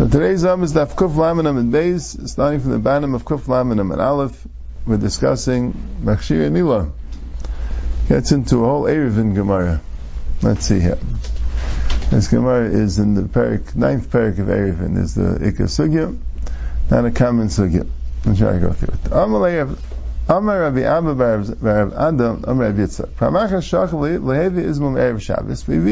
So 0.00 0.08
today's 0.08 0.46
Am 0.46 0.62
is 0.62 0.72
Daf 0.72 0.94
Kuf 0.94 1.12
Lamanam 1.12 1.58
and 1.58 1.70
Beis, 1.70 2.26
starting 2.26 2.60
from 2.60 2.70
the 2.70 2.78
bottom 2.78 3.14
of 3.14 3.26
Kuf 3.26 3.42
Lamanam 3.42 3.92
and 3.92 4.00
Aleph. 4.00 4.46
We're 4.86 4.96
discussing 4.96 5.74
Machshir 6.02 6.46
and 6.46 6.54
Mila. 6.54 6.90
Gets 8.08 8.32
into 8.32 8.64
a 8.64 8.66
whole 8.66 8.84
Erev 8.84 9.18
in 9.18 9.34
Gemara. 9.34 9.82
Let's 10.40 10.64
see 10.64 10.80
here. 10.80 10.96
This 12.08 12.28
Gemara 12.28 12.70
is 12.70 12.98
in 12.98 13.12
the 13.12 13.24
ninth 13.74 14.10
parak 14.10 14.38
of 14.38 14.46
Erevin. 14.46 14.96
Is 14.96 15.16
the 15.16 15.38
Ikka 15.38 15.68
Sugya, 15.68 16.16
not 16.90 17.04
a 17.04 17.10
common 17.10 17.48
Sugya. 17.48 17.86
I'm 18.24 18.36
trying 18.36 18.58
to 18.58 18.68
go 18.68 18.72
through 18.72 18.94
it. 18.94 19.12
Amar 20.30 20.60
Rabbi 20.60 20.80
Abba 20.80 21.14
Barav 21.14 21.92
Adam, 21.92 22.44
Amar 22.48 22.68
Rabbi 22.68 22.78
Yitzchak. 22.78 23.08
Pramacha 23.18 23.60
Lehevi 23.90 24.64
Erev 24.64 25.20
Shabbos, 25.20 25.62
Vivi 25.64 25.90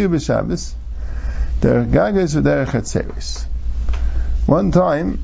Der 1.61 1.85
Gagas. 1.85 3.45
One 4.49 4.73
time, 4.73 5.23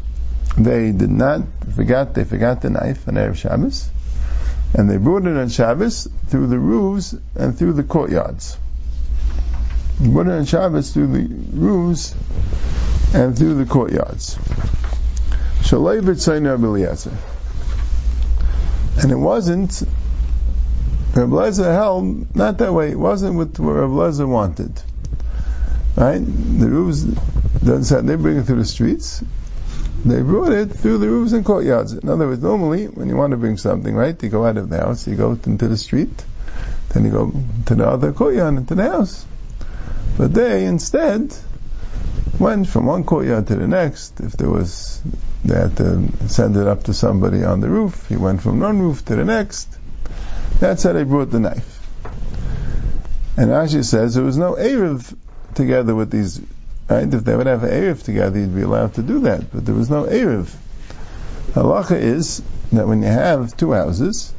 they 0.59 0.92
did 0.92 1.09
not 1.09 1.41
forgot 1.74 2.12
they 2.12 2.24
forgot 2.24 2.60
the 2.60 2.69
knife 2.69 3.09
on 3.09 3.14
Erev 3.14 3.37
Shabbos, 3.37 3.88
and 4.74 4.91
they 4.91 4.98
brought 4.98 5.24
it 5.27 5.34
on 5.34 5.48
Shabbos 5.48 6.06
through 6.27 6.48
the 6.48 6.59
roofs 6.59 7.14
and 7.34 7.59
through 7.59 7.73
the 7.73 7.84
courtyards. 7.84 8.59
They 9.98 10.10
brought 10.10 10.27
it 10.27 10.33
on 10.33 10.45
Shabbos 10.45 10.92
through 10.92 11.06
the 11.06 11.34
roofs 11.56 12.14
and 13.14 13.34
through 13.34 13.55
the 13.55 13.64
courtyards. 13.64 14.37
And 19.02 19.11
it 19.11 19.16
wasn't, 19.16 19.83
Rabbi 21.14 21.33
Lezer 21.33 21.72
held, 21.72 22.36
not 22.36 22.59
that 22.59 22.75
way, 22.75 22.91
it 22.91 22.98
wasn't 22.98 23.36
what 23.36 23.59
Rabbi 23.59 23.91
Lezer 23.91 24.28
wanted. 24.28 24.83
Right? 25.97 26.19
The 26.19 26.69
roofs, 26.69 27.06
they 27.64 28.16
bring 28.16 28.38
it 28.38 28.45
through 28.45 28.59
the 28.59 28.64
streets. 28.64 29.23
They 30.05 30.20
brought 30.20 30.52
it 30.52 30.66
through 30.66 30.98
the 30.98 31.09
roofs 31.09 31.32
and 31.32 31.45
courtyards. 31.45 31.95
In 31.95 32.09
other 32.09 32.27
words, 32.27 32.42
normally, 32.42 32.86
when 32.86 33.08
you 33.08 33.16
want 33.16 33.30
to 33.30 33.39
bring 33.39 33.56
something, 33.56 33.94
right, 33.94 34.22
you 34.22 34.28
go 34.28 34.44
out 34.44 34.58
of 34.58 34.69
the 34.69 34.78
house, 34.78 35.06
you 35.06 35.16
go 35.16 35.39
into 35.47 35.69
the 35.69 35.78
street, 35.78 36.24
then 36.91 37.05
you 37.05 37.11
go 37.11 37.33
to 37.66 37.74
the 37.74 37.89
other 37.89 38.12
courtyard 38.12 38.56
into 38.56 38.74
the 38.74 38.83
house. 38.83 39.24
But 40.19 40.34
they 40.34 40.66
instead 40.66 41.34
went 42.39 42.69
from 42.69 42.86
one 42.86 43.05
courtyard 43.05 43.47
to 43.47 43.56
the 43.56 43.67
next. 43.67 44.20
If 44.20 44.33
there 44.33 44.50
was, 44.50 45.02
they 45.44 45.55
had 45.55 45.77
to 45.78 46.28
send 46.28 46.56
it 46.56 46.67
up 46.67 46.84
to 46.84 46.94
somebody 46.94 47.42
on 47.44 47.61
the 47.61 47.69
roof. 47.69 48.06
He 48.08 48.17
went 48.17 48.42
from 48.42 48.61
one 48.61 48.80
roof 48.80 49.05
to 49.06 49.17
the 49.17 49.24
next. 49.24 49.69
That's 50.61 50.83
how 50.83 50.92
they 50.92 51.05
brought 51.05 51.30
the 51.30 51.41
knife. 51.41 51.80
And 53.36 53.50
Rashi 53.50 53.84
says 53.84 54.14
there 54.14 54.24
was 54.24 54.36
no 54.36 54.55
Erev 54.55 55.17
together 55.55 55.94
with 55.94 56.11
these, 56.11 56.41
right? 56.88 57.12
If 57.12 57.24
they 57.24 57.36
would 57.36 57.46
have 57.46 57.60
Erev 57.60 58.02
together, 58.02 58.38
you'd 58.38 58.54
be 58.54 58.62
allowed 58.62 58.94
to 58.94 59.02
do 59.02 59.20
that. 59.20 59.52
But 59.52 59.66
there 59.66 59.74
was 59.74 59.90
no 59.90 60.04
Erev. 60.04 60.54
Halacha 61.52 62.00
is 62.00 62.42
that 62.72 62.86
when 62.88 63.02
you 63.02 63.08
have 63.08 63.56
two 63.56 63.72
houses, 63.72 64.32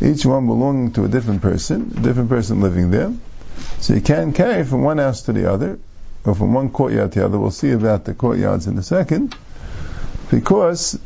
each 0.00 0.24
one 0.24 0.46
belonging 0.46 0.92
to 0.92 1.04
a 1.04 1.08
different 1.08 1.42
person, 1.42 1.92
a 1.96 2.00
different 2.00 2.28
person 2.28 2.60
living 2.60 2.90
there, 2.90 3.12
so 3.78 3.94
you 3.94 4.00
can't 4.00 4.34
carry 4.34 4.64
from 4.64 4.82
one 4.82 4.98
house 4.98 5.22
to 5.22 5.32
the 5.32 5.50
other, 5.52 5.78
or 6.24 6.34
from 6.34 6.54
one 6.54 6.70
courtyard 6.70 7.12
to 7.12 7.20
the 7.20 7.24
other. 7.26 7.38
We'll 7.38 7.50
see 7.50 7.70
about 7.72 8.04
the 8.04 8.14
courtyards 8.14 8.66
in 8.66 8.78
a 8.78 8.82
second, 8.82 9.36
because 10.30 10.98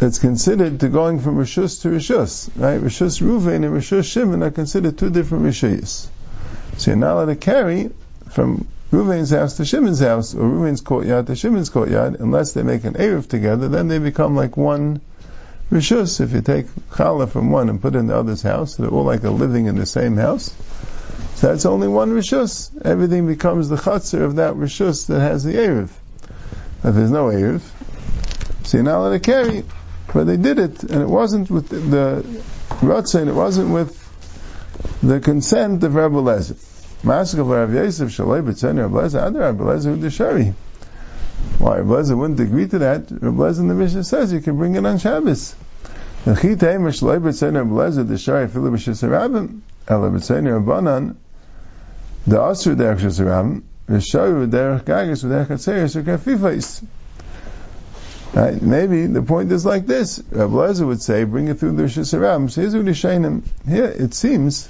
it's 0.00 0.18
considered 0.18 0.80
to 0.80 0.88
going 0.88 1.20
from 1.20 1.36
Rishus 1.36 1.82
to 1.82 1.88
Rishus, 1.88 2.50
right? 2.56 2.80
Rishus 2.80 3.20
Ruvain 3.20 3.64
and 3.64 3.74
Rishus 3.74 4.10
Shimon 4.10 4.42
are 4.42 4.50
considered 4.50 4.98
two 4.98 5.10
different 5.10 5.44
Rishayas. 5.44 6.08
So 6.78 6.90
you're 6.90 6.98
not 6.98 7.12
allowed 7.12 7.26
to 7.26 7.36
carry 7.36 7.90
from 8.30 8.66
Ruvain's 8.92 9.30
house 9.30 9.56
to 9.56 9.64
Shimon's 9.64 10.00
house, 10.00 10.34
or 10.34 10.42
Ruvain's 10.42 10.82
courtyard 10.82 11.26
to 11.28 11.34
Shimon's 11.34 11.70
courtyard, 11.70 12.16
unless 12.20 12.52
they 12.52 12.62
make 12.62 12.84
an 12.84 12.92
Erev 12.92 13.26
together, 13.26 13.68
then 13.68 13.88
they 13.88 13.98
become 13.98 14.36
like 14.36 14.58
one 14.58 15.00
Rishus. 15.70 16.20
If 16.20 16.32
you 16.32 16.42
take 16.42 16.66
Challah 16.90 17.30
from 17.30 17.50
one 17.50 17.70
and 17.70 17.80
put 17.80 17.94
it 17.94 18.00
in 18.00 18.08
the 18.08 18.16
other's 18.16 18.42
house, 18.42 18.76
they're 18.76 18.90
all 18.90 19.04
like 19.04 19.24
a 19.24 19.30
living 19.30 19.64
in 19.64 19.76
the 19.76 19.86
same 19.86 20.18
house. 20.18 20.54
So 21.36 21.48
that's 21.48 21.64
only 21.64 21.88
one 21.88 22.10
Rishus. 22.10 22.70
Everything 22.84 23.26
becomes 23.26 23.70
the 23.70 23.76
Chatzar 23.76 24.20
of 24.20 24.36
that 24.36 24.56
Rishus 24.56 25.06
that 25.06 25.20
has 25.20 25.42
the 25.42 25.54
Erev. 25.54 25.88
If 26.84 26.94
there's 26.94 27.10
no 27.10 27.28
Erev, 27.28 27.62
so 28.64 28.76
you're 28.76 28.84
not 28.84 28.98
allowed 28.98 29.12
to 29.12 29.20
carry. 29.20 29.64
But 30.12 30.24
they 30.24 30.36
did 30.36 30.58
it, 30.58 30.82
and 30.82 31.00
it 31.00 31.08
wasn't 31.08 31.50
with 31.50 31.70
the, 31.70 32.26
Ratzin, 32.82 33.28
it 33.28 33.34
wasn't 33.34 33.70
with 33.70 33.98
the 35.02 35.20
consent 35.20 35.82
of 35.82 35.94
Rebbe 35.94 36.16
Lezer. 36.16 36.58
Maskal 37.02 37.50
Rav 37.50 37.74
Yosef 37.74 38.10
Shalei 38.10 38.44
B'Tzayin 38.44 38.78
Rav 38.78 38.92
Lezer 38.92 39.26
Adar 39.26 39.52
Rav. 39.52 40.54
Why 41.58 41.78
Rav 41.78 41.86
Lezer 41.86 42.16
wouldn't 42.16 42.38
agree 42.38 42.68
to 42.68 42.78
that? 42.78 43.10
Rav 43.10 43.34
Lezer 43.34 43.58
in 43.58 43.68
the 43.68 43.74
Mishnah 43.74 44.04
says 44.04 44.32
you 44.32 44.40
can 44.40 44.56
bring 44.56 44.76
it 44.76 44.86
on 44.86 44.98
Shabbos. 44.98 45.56
The 46.24 46.34
Chitei 46.34 46.78
Mishlei 46.78 47.20
B'Tzayin 47.20 47.56
Rav 47.56 47.66
Lezer 47.66 48.04
Udeshari 48.04 48.48
Filu 48.48 48.70
B'Shis 48.70 49.02
Rabim 49.08 49.62
Ela 49.88 50.10
B'Tzayin 50.10 50.52
Rav 50.52 50.64
Banan 50.64 51.16
the 52.24 52.36
Asur 52.36 52.76
Derech 52.76 53.00
Shis 53.00 53.18
Rabim 53.18 53.62
V'Shayu 53.88 54.48
Derech 54.48 54.84
Gagas 54.84 55.24
V'Derech 55.24 55.48
Hatzeres 55.48 56.00
V'Kafifais. 56.00 56.84
Right? 58.32 58.62
Maybe 58.62 59.06
the 59.06 59.22
point 59.22 59.50
is 59.50 59.66
like 59.66 59.86
this. 59.86 60.22
Rav 60.30 60.50
Lezer 60.50 60.86
would 60.86 61.02
say, 61.02 61.24
bring 61.24 61.48
it 61.48 61.58
through 61.58 61.72
the 61.72 61.82
Shis 61.82 62.16
Rabim. 62.16 62.48
So 62.48 62.60
here's 62.60 62.74
Here 63.66 63.86
it 63.86 64.14
seems 64.14 64.68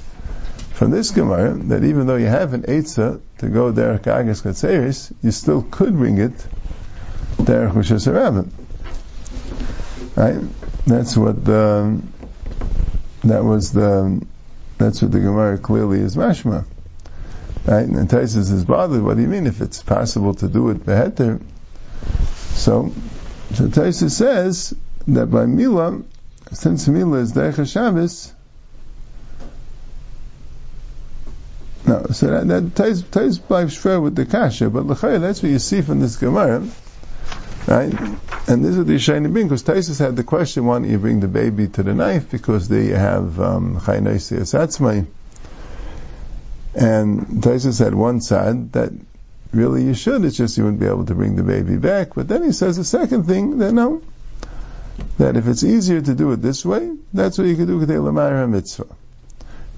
from 0.82 0.91
this 0.91 1.12
Gemara 1.12 1.54
that 1.69 1.84
even 1.84 2.09
though 2.09 2.16
you 2.16 2.26
have 2.26 2.54
an 2.54 2.62
Eitzah 2.62 3.20
to 3.38 3.48
go 3.48 3.70
there 3.70 3.97
Kagas 4.00 4.43
Katseris, 4.43 5.12
you 5.22 5.31
still 5.31 5.62
could 5.62 5.94
bring 5.94 6.19
it 6.19 6.32
there 7.38 7.69
Rosh 7.69 7.93
Right? 10.16 10.41
That's 10.84 11.16
what 11.16 11.44
the 11.44 12.03
that 13.22 13.44
was 13.44 13.71
the 13.71 14.26
that's 14.76 15.00
what 15.00 15.12
the 15.12 15.21
Gemara 15.21 15.56
clearly 15.59 16.00
is 16.00 16.16
mashma. 16.16 16.65
Right? 17.65 17.87
And 17.87 18.09
Taisus 18.09 18.50
is 18.50 18.65
bothered. 18.65 19.03
What 19.03 19.15
do 19.15 19.22
you 19.22 19.28
mean 19.28 19.47
if 19.47 19.60
it's 19.60 19.84
possible 19.84 20.34
to 20.34 20.48
do 20.48 20.71
it 20.71 20.84
beheter? 20.84 21.38
So, 22.54 22.92
so 23.54 23.69
Taisus 23.69 24.10
says 24.10 24.75
that 25.06 25.26
by 25.26 25.47
Mila, 25.47 26.03
since 26.50 26.88
Mila 26.88 27.19
is 27.19 27.34
Derech 27.34 27.71
Shabbos, 27.72 28.32
No, 31.92 32.06
so 32.10 32.26
that, 32.28 32.48
that 32.48 32.75
ties, 32.75 33.03
ties 33.03 33.36
by 33.36 33.64
shver 33.64 34.03
with 34.03 34.16
the 34.16 34.25
kasha, 34.25 34.70
but 34.70 34.86
l'chayr, 34.86 35.20
that's 35.20 35.42
what 35.42 35.53
you 35.53 35.58
see 35.58 35.82
from 35.82 36.00
this 36.00 36.16
Gemara, 36.16 36.66
right? 37.66 37.92
And 38.48 38.64
this 38.64 38.76
is 38.76 38.86
the 38.86 38.94
Yishayim 38.94 39.34
Bin, 39.34 39.47
because 39.47 39.62
Taisus 39.62 39.98
had 39.98 40.16
the 40.16 40.25
question, 40.25 40.64
why 40.64 40.78
don't 40.78 40.88
you 40.88 40.98
bring 40.98 41.20
the 41.20 41.28
baby 41.28 41.69
to 41.69 41.82
the 41.82 41.92
knife, 41.92 42.30
because 42.30 42.66
they 42.69 42.86
have 42.86 43.38
um, 43.38 43.78
chaynaisi 43.78 44.38
asatzmai. 44.38 45.06
And 46.75 47.42
Taisus 47.42 47.84
had 47.84 47.94
one 47.94 48.22
side 48.22 48.72
that 48.72 48.91
really 49.53 49.84
you 49.84 49.92
should, 49.92 50.24
it's 50.24 50.38
just 50.38 50.56
you 50.56 50.64
wouldn't 50.64 50.80
be 50.80 50.86
able 50.86 51.04
to 51.04 51.14
bring 51.14 51.36
the 51.36 51.42
baby 51.42 51.76
back. 51.76 52.14
But 52.14 52.26
then 52.26 52.42
he 52.42 52.53
says 52.53 52.78
the 52.78 52.84
second 52.84 53.24
thing, 53.24 53.59
that 53.59 53.72
no, 53.72 54.00
that 55.19 55.36
if 55.36 55.47
it's 55.47 55.62
easier 55.62 56.00
to 56.00 56.14
do 56.14 56.32
it 56.32 56.36
this 56.36 56.64
way, 56.64 56.91
that's 57.12 57.36
what 57.36 57.48
you 57.48 57.56
could 57.56 57.66
do 57.66 57.76
with 57.76 57.88
the 57.88 58.47
mitzvah. 58.48 58.86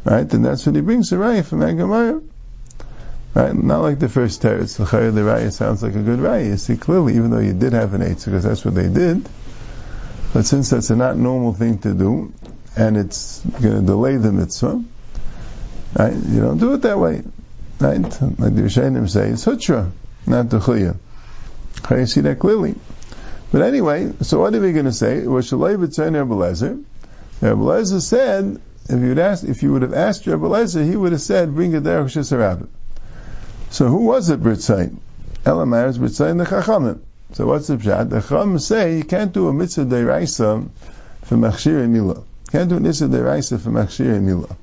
Right? 0.05 0.33
And 0.33 0.45
that's 0.45 0.67
what 0.67 0.75
he 0.75 0.83
brings 0.83 1.11
the 1.11 1.17
raya 1.17 1.45
from 1.45 1.61
Agamara. 1.61 2.23
Right? 3.35 3.55
Not 3.55 3.83
like 3.83 3.99
the 3.99 4.09
first 4.09 4.43
teretz. 4.43 4.77
The 4.77 4.85
raya 4.85 5.51
sounds 5.53 5.83
like 5.83 5.95
a 5.95 6.03
good 6.03 6.19
raya. 6.19 6.47
You 6.47 6.57
see 6.57 6.77
clearly, 6.77 7.17
even 7.17 7.31
though 7.31 7.39
you 7.39 7.53
did 7.53 7.73
have 7.73 7.95
an 7.95 8.03
eitzah, 8.03 8.27
because 8.27 8.45
that's 8.45 8.65
what 8.65 8.75
they 8.75 8.89
did. 8.89 9.29
But 10.33 10.45
since 10.47 10.71
that's 10.71 10.91
a 10.91 10.97
not 10.97 11.17
normal 11.17 11.53
thing 11.55 11.79
to 11.79 11.95
do, 11.95 12.33
and 12.77 12.97
it's 12.97 13.41
going 13.41 13.81
to 13.81 13.83
delay 13.87 14.17
the 14.17 14.33
mitzvah, 14.33 14.83
right? 15.97 16.13
You 16.13 16.41
don't 16.41 16.59
do 16.59 16.75
it 16.75 16.83
that 16.83 16.99
way. 16.99 17.23
Right? 17.81 18.03
Like 18.03 18.13
the 18.13 18.63
Rishonim 18.63 19.09
say, 19.09 19.31
it's 19.31 19.45
hutra, 19.45 19.91
not 20.27 20.51
the 20.51 20.59
chiyah. 20.59 20.97
You 21.91 22.07
see 22.07 22.21
that 22.23 22.39
clearly. 22.39 22.75
But 23.53 23.63
anyway, 23.63 24.13
so 24.23 24.41
what 24.41 24.55
are 24.55 24.61
we 24.61 24.73
going 24.73 24.87
to 24.87 24.93
say? 24.93 25.27
Was 25.27 25.51
Shalei 25.51 25.77
B'Tzayin 25.77 26.15
Rebbe 26.21 26.35
Lezer. 26.35 26.85
Rebbe 27.41 27.87
said 28.01 28.61
if 28.89 29.01
you 29.01 29.09
would 29.09 29.19
ask, 29.19 29.45
if 29.45 29.63
you 29.63 29.73
would 29.73 29.83
have 29.83 29.95
asked 29.95 30.27
Rabbi 30.27 30.45
Lezer, 30.45 30.85
he 30.85 30.97
would 30.97 31.13
have 31.13 31.21
said, 31.21 31.55
"Bring 31.55 31.75
a 31.75 31.81
derech 31.81 32.07
shesarabim." 32.07 32.69
So 33.71 33.89
who 33.89 34.05
was 34.05 34.29
it 34.31 34.43
Britzayin? 34.43 34.97
Elamar 35.45 35.89
is 35.89 35.99
Britzayin 35.99 36.39
the 36.39 36.45
Chachamim. 36.45 37.01
So 37.33 37.47
what's 37.47 37.67
the 37.67 37.77
pshat? 37.77 38.11
The 38.11 38.21
Chachamim 38.21 38.61
say 38.61 38.99
you 38.99 39.05
can't 39.05 39.33
do 39.33 39.49
a 39.49 39.53
mitzvah 39.53 39.85
deraisa 39.87 40.69
for 41.23 41.37
machshir 41.37 41.89
mila. 41.89 42.23
Can't 42.53 42.69
do 42.69 42.77
a 42.77 42.81
mitzvah 42.81 43.09
deraisa 43.09 43.61
for 43.61 43.71
machshir 43.71 44.21
mila. 44.21 44.57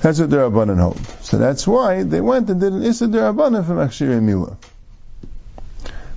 That's 0.00 0.18
what 0.18 0.30
the 0.30 0.38
Rabbanan 0.38 0.78
hold. 0.80 0.98
So 1.20 1.36
that's 1.36 1.66
why 1.66 2.04
they 2.04 2.22
went 2.22 2.48
and 2.48 2.58
did 2.58 2.72
an 2.72 2.82
Issa 2.82 3.06
Derabanan 3.06 3.66
for 3.66 3.74
Machshir 3.74 4.22
Mila. 4.22 4.56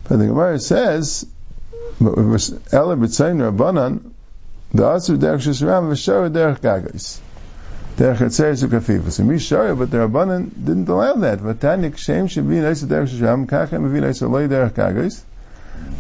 But 0.08 0.18
the 0.20 0.28
Gemara 0.28 0.60
says, 0.60 1.26
but 2.00 2.18
it 2.18 2.24
was 2.24 2.52
Ela 2.72 2.96
B'tzayin 2.96 3.52
Rabbanan, 3.52 4.13
the 4.74 4.84
Asur 4.84 5.18
Derech 5.18 5.46
Shishram 5.46 5.92
V'Shara 5.92 6.32
Derech 6.32 6.60
Gagos. 6.60 7.20
derech 7.96 8.18
hatzeres 8.18 8.64
ukafifa. 8.64 9.12
So 9.12 9.24
mishara, 9.24 9.78
but 9.78 9.92
the 9.92 9.98
Rabbanan 9.98 10.50
didn't 10.50 10.90
allow 10.90 11.14
that. 11.14 11.40
Vatanik 11.40 11.98
shem 11.98 12.26
be 12.50 12.60
nice 12.60 12.84
derech 12.84 13.10
shasham, 13.10 13.46
kachem 13.46 13.94
be 13.94 14.00
nice 14.00 14.22
loy 14.22 14.48
derech 14.48 14.74
kagos, 14.74 15.22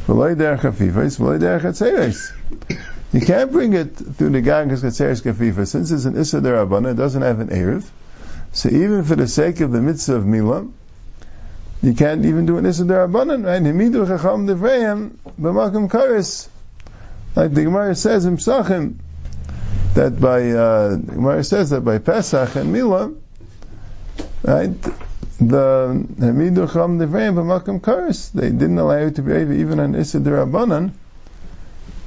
v'loy 0.07 0.35
derech 0.35 0.61
kafifas, 0.61 1.19
v'loy 1.19 1.39
derech 1.39 1.61
hatzeres. 1.61 2.33
You 3.11 3.21
can't 3.21 3.51
bring 3.51 3.73
it 3.73 3.95
through 3.95 4.31
the 4.31 4.41
gagas 4.41 4.83
hatzeres 4.83 5.21
kafifa. 5.21 5.67
Since 5.67 5.91
it's 5.91 6.05
an 6.05 6.17
issa 6.17 6.41
derabana, 6.41 6.93
it 6.93 6.97
doesn't 6.97 7.21
have 7.21 7.39
an 7.39 7.49
erev. 7.49 7.87
So 8.53 8.69
even 8.69 9.03
for 9.03 9.15
the 9.15 9.27
sake 9.27 9.61
of 9.61 9.71
the 9.71 9.81
mitzvah 9.81 10.15
of 10.15 10.23
milah, 10.23 10.71
you 11.83 11.93
can't 11.93 12.25
even 12.25 12.47
do 12.47 12.57
an 12.57 12.65
issa 12.65 12.83
derabanan, 12.83 13.45
right? 13.45 13.61
Himidu 13.61 14.07
chacham 14.07 14.47
devreim 14.47 15.11
b'makom 15.39 15.89
karis. 15.89 16.47
Like 17.35 17.53
the 17.53 17.63
Gemara 17.63 17.95
says 17.95 18.25
in 18.25 18.37
Psachim, 18.37 18.95
that 19.95 20.19
by, 20.19 20.51
uh, 20.51 20.89
the 20.95 21.11
Gemara 21.13 21.43
says 21.43 21.71
that 21.71 21.81
by 21.81 21.97
Pesach 21.97 22.55
and 22.55 22.73
Milah, 22.73 23.15
right, 24.43 24.81
the 25.39 26.05
Hamidu 26.19 26.67
chacham 26.67 26.99
devreim 26.99 27.35
b'makom 27.35 27.81
karis, 27.81 28.31
they 28.31 28.49
didn't 28.49 28.77
allow 28.77 28.99
you 28.99 29.11
to 29.11 29.21
be 29.21 29.59
even 29.59 29.79
an 29.79 29.95
issa 29.95 30.19
derabanan, 30.19 30.91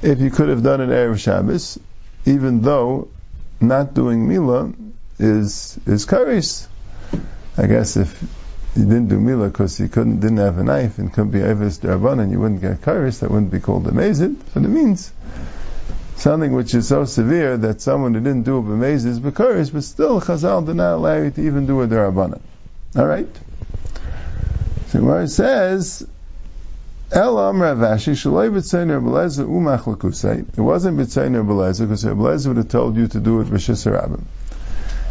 if 0.01 0.19
you 0.19 0.29
could 0.29 0.49
have 0.49 0.63
done 0.63 0.81
an 0.81 0.89
Erev 0.89 1.19
Shabbos, 1.19 1.79
even 2.25 2.61
though 2.61 3.09
not 3.59 3.93
doing 3.93 4.27
Milah 4.27 4.73
is, 5.19 5.79
is 5.85 6.05
karis. 6.05 6.67
I 7.57 7.67
guess 7.67 7.97
if 7.97 8.36
you 8.77 8.85
didn't 8.85 9.07
do 9.07 9.19
milah 9.19 9.51
because 9.51 9.77
he 9.77 9.87
couldn't 9.87 10.19
didn't 10.19 10.37
have 10.37 10.57
a 10.57 10.63
knife 10.63 10.99
and 10.99 11.11
couldn't 11.11 11.31
be 11.31 11.39
derabban 11.39 12.21
and 12.21 12.31
you 12.31 12.39
wouldn't 12.39 12.61
get 12.61 12.81
karis, 12.81 13.19
that 13.19 13.31
wouldn't 13.31 13.51
be 13.51 13.59
called 13.59 13.87
a 13.87 13.91
mazid. 13.91 14.35
But 14.53 14.63
it 14.63 14.67
means 14.67 15.11
something 16.15 16.53
which 16.53 16.75
is 16.75 16.87
so 16.87 17.05
severe 17.05 17.57
that 17.57 17.81
someone 17.81 18.13
who 18.13 18.19
didn't 18.19 18.43
do 18.43 18.57
a 18.57 18.61
b'mezid 18.61 19.05
is 19.05 19.19
b'karis, 19.19 19.73
but 19.73 19.83
still 19.83 20.21
Chazal 20.21 20.65
did 20.65 20.75
not 20.75 20.95
allow 20.95 21.17
you 21.17 21.31
to 21.31 21.41
even 21.41 21.65
do 21.65 21.81
a 21.81 21.87
derabbanan. 21.87 22.41
All 22.95 23.07
right. 23.07 23.27
So 24.87 25.11
it 25.17 25.27
says. 25.29 26.07
Elam 27.09 27.59
Ravashi 27.59 28.11
Shaloi 28.11 28.51
B'Tzayin 28.51 28.89
Rebelezer 28.99 29.45
Umach 29.47 29.83
Lakusei. 29.83 30.39
It 30.39 30.59
wasn't 30.59 30.97
B'Tzayin 30.97 31.41
Rebelezer 31.41 31.87
because 31.87 32.03
Rebelezer 32.03 32.47
would 32.47 32.57
have 32.57 32.67
told 32.67 32.97
you 32.97 33.07
to 33.07 33.19
do 33.21 33.39
it 33.39 33.47
Rishis 33.47 33.85
Rabbim. 33.89 34.23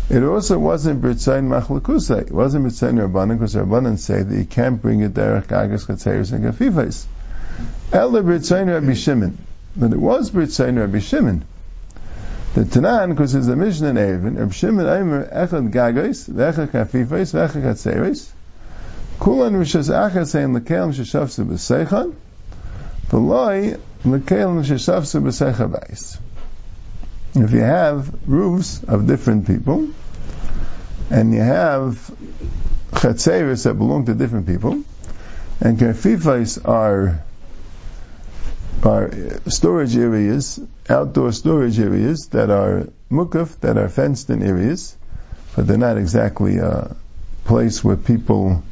It 0.08 0.23
also 0.23 0.56
wasn't 0.56 1.03
B'Tzayin 1.03 1.49
Machlakusei. 1.49 2.29
It 2.29 2.32
wasn't 2.32 2.67
B'Tzayin 2.67 3.05
Rabbanan 3.05 3.38
because 3.38 3.56
Rabbanan 3.56 3.99
say 3.99 4.23
that 4.23 4.37
you 4.37 4.44
can't 4.44 4.81
bring 4.81 5.00
it 5.00 5.14
derech 5.14 5.47
Gagas 5.47 5.87
Chatzeris 5.87 6.32
and 6.32 6.44
Gafifais. 6.44 7.06
Ela 7.93 8.23
B'Tzayin 8.23 8.73
Rabbi 8.73 8.94
Shimon. 8.94 9.37
But 9.75 9.93
it 9.93 9.99
was 9.99 10.31
B'Tzayin 10.31 10.79
Rabbi 10.79 11.00
Shimon. 11.00 11.44
The 12.55 12.62
Tanan, 12.62 13.11
because 13.11 13.35
it's 13.35 13.49
a 13.49 13.56
Mishnah 13.56 13.88
in 13.88 13.97
Erevin, 13.97 14.38
Rabbi 14.38 14.53
Shimon 14.53 14.87
Eimer 14.87 15.35
Echad 15.35 15.73
Gagos, 15.73 16.31
V'Echad 16.31 16.69
Kafifais, 16.69 17.35
V'Echad 17.35 17.62
Chatzeris, 17.62 18.31
Kulan 19.19 19.55
Rishas 19.55 19.91
Achas 19.91 20.29
saying 20.29 20.55
Lekelim 20.55 20.94
Sheshavsu 20.94 21.47
B'Seichan, 21.47 22.14
V'loi 23.09 23.81
Lekelim 24.05 24.64
Sheshavsu 24.64 25.20
B'Seichabais. 25.20 26.19
If 27.37 27.53
you 27.53 27.61
have 27.61 28.15
roofs 28.27 28.83
of 28.85 29.06
different 29.06 29.47
people, 29.47 29.91
and 31.11 31.35
you 31.35 31.41
have 31.41 32.11
chatzeris 32.93 33.65
that 33.65 33.75
belong 33.75 34.06
to 34.06 34.15
different 34.15 34.47
people, 34.47 34.83
and 35.61 35.79
kafifais 35.79 36.67
are 36.67 37.23
are 38.83 39.11
storage 39.49 39.97
areas, 39.97 40.61
outdoor 40.88 41.33
storage 41.33 41.79
areas 41.79 42.29
that 42.29 42.50
are 42.50 42.88
mukaf, 43.11 43.59
that 43.61 43.77
are 43.77 43.88
fenced 43.88 44.31
in 44.31 44.43
areas, 44.43 44.97
but 45.55 45.67
they're 45.67 45.79
not 45.79 45.99
exactly 45.99 46.59
a 46.59 46.97
place 47.44 47.85
where 47.85 47.97
people 47.97 48.62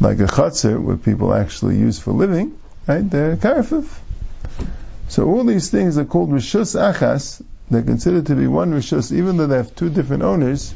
like 0.00 0.18
a 0.18 0.26
chutzner, 0.26 0.80
where 0.82 0.96
people 0.96 1.32
actually 1.32 1.76
use 1.78 1.98
for 1.98 2.12
living, 2.12 2.58
right? 2.86 3.08
They're 3.08 3.36
karfif. 3.36 3.86
So 5.08 5.26
all 5.26 5.44
these 5.44 5.70
things 5.70 5.98
are 5.98 6.04
called 6.04 6.30
rishus 6.30 6.74
achas. 6.74 7.42
They're 7.70 7.82
considered 7.82 8.26
to 8.26 8.36
be 8.36 8.46
one 8.46 8.72
rishus, 8.72 9.12
even 9.12 9.36
though 9.36 9.46
they 9.46 9.56
have 9.56 9.74
two 9.74 9.90
different 9.90 10.22
owners. 10.22 10.72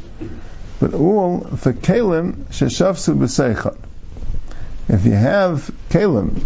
But 0.81 0.95
all 0.95 1.41
for 1.41 1.73
kalim 1.73 2.45
sheshavsu 2.47 3.17
b'seichan. 3.17 3.77
If 4.89 5.07
you 5.07 5.13
have 5.13 5.71
kalim, 5.91 6.45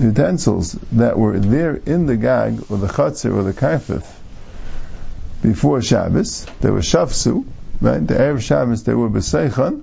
utensils 0.00 0.72
that 0.92 1.18
were 1.18 1.38
there 1.38 1.76
in 1.76 2.06
the 2.06 2.16
gag 2.16 2.64
or 2.70 2.78
the 2.78 2.88
chutzner 2.88 3.34
or 3.34 3.42
the 3.42 3.52
karfif 3.52 4.04
before 5.42 5.80
Shabbos, 5.82 6.46
they 6.60 6.70
were 6.70 6.80
shavsu, 6.80 7.46
right? 7.80 8.04
The 8.04 8.14
Erev 8.14 8.40
Shabbos 8.40 8.82
they 8.84 8.94
were 8.94 9.08
b'seichan. 9.08 9.82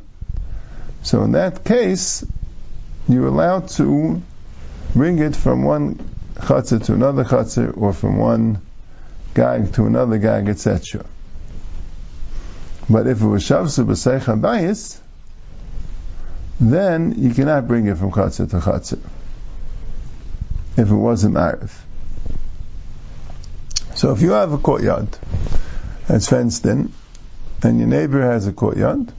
So 1.04 1.24
in 1.24 1.32
that 1.34 1.64
case, 1.64 2.26
you're 3.08 3.28
allowed 3.28 3.70
to 3.70 4.22
bring 4.94 5.20
it 5.20 5.36
from 5.36 5.64
one 5.64 5.96
chatzir 6.36 6.84
to 6.86 6.94
another 6.94 7.24
chatzir, 7.24 7.78
or 7.78 7.94
from 7.94 8.18
one 8.18 8.62
gag 9.38 9.72
to 9.74 9.86
another 9.86 10.18
gag, 10.18 10.50
etc. 10.50 11.06
But 12.90 13.06
if 13.06 13.22
it 13.22 13.28
was 13.28 13.44
shavsu 13.44 13.86
b'seicha 13.86 14.42
bayis, 14.42 15.00
then 16.60 17.14
you 17.18 17.34
cannot 17.36 17.68
bring 17.68 17.86
it 17.86 17.98
from 17.98 18.12
chatzir 18.12 18.50
to 18.50 18.58
chatzir. 18.58 19.00
If 20.76 20.90
it 20.90 20.96
wasn't 20.96 21.36
arif. 21.36 21.72
So 23.96 24.12
if 24.12 24.22
you 24.22 24.32
have 24.32 24.54
a 24.54 24.58
courtyard 24.58 25.08
that's 26.08 26.30
fenced 26.30 26.66
in, 26.66 26.92
and 27.62 27.78
your 27.78 27.88
neighbor 27.88 28.22
has 28.22 28.48
a 28.48 28.54
courtyard, 28.54 29.12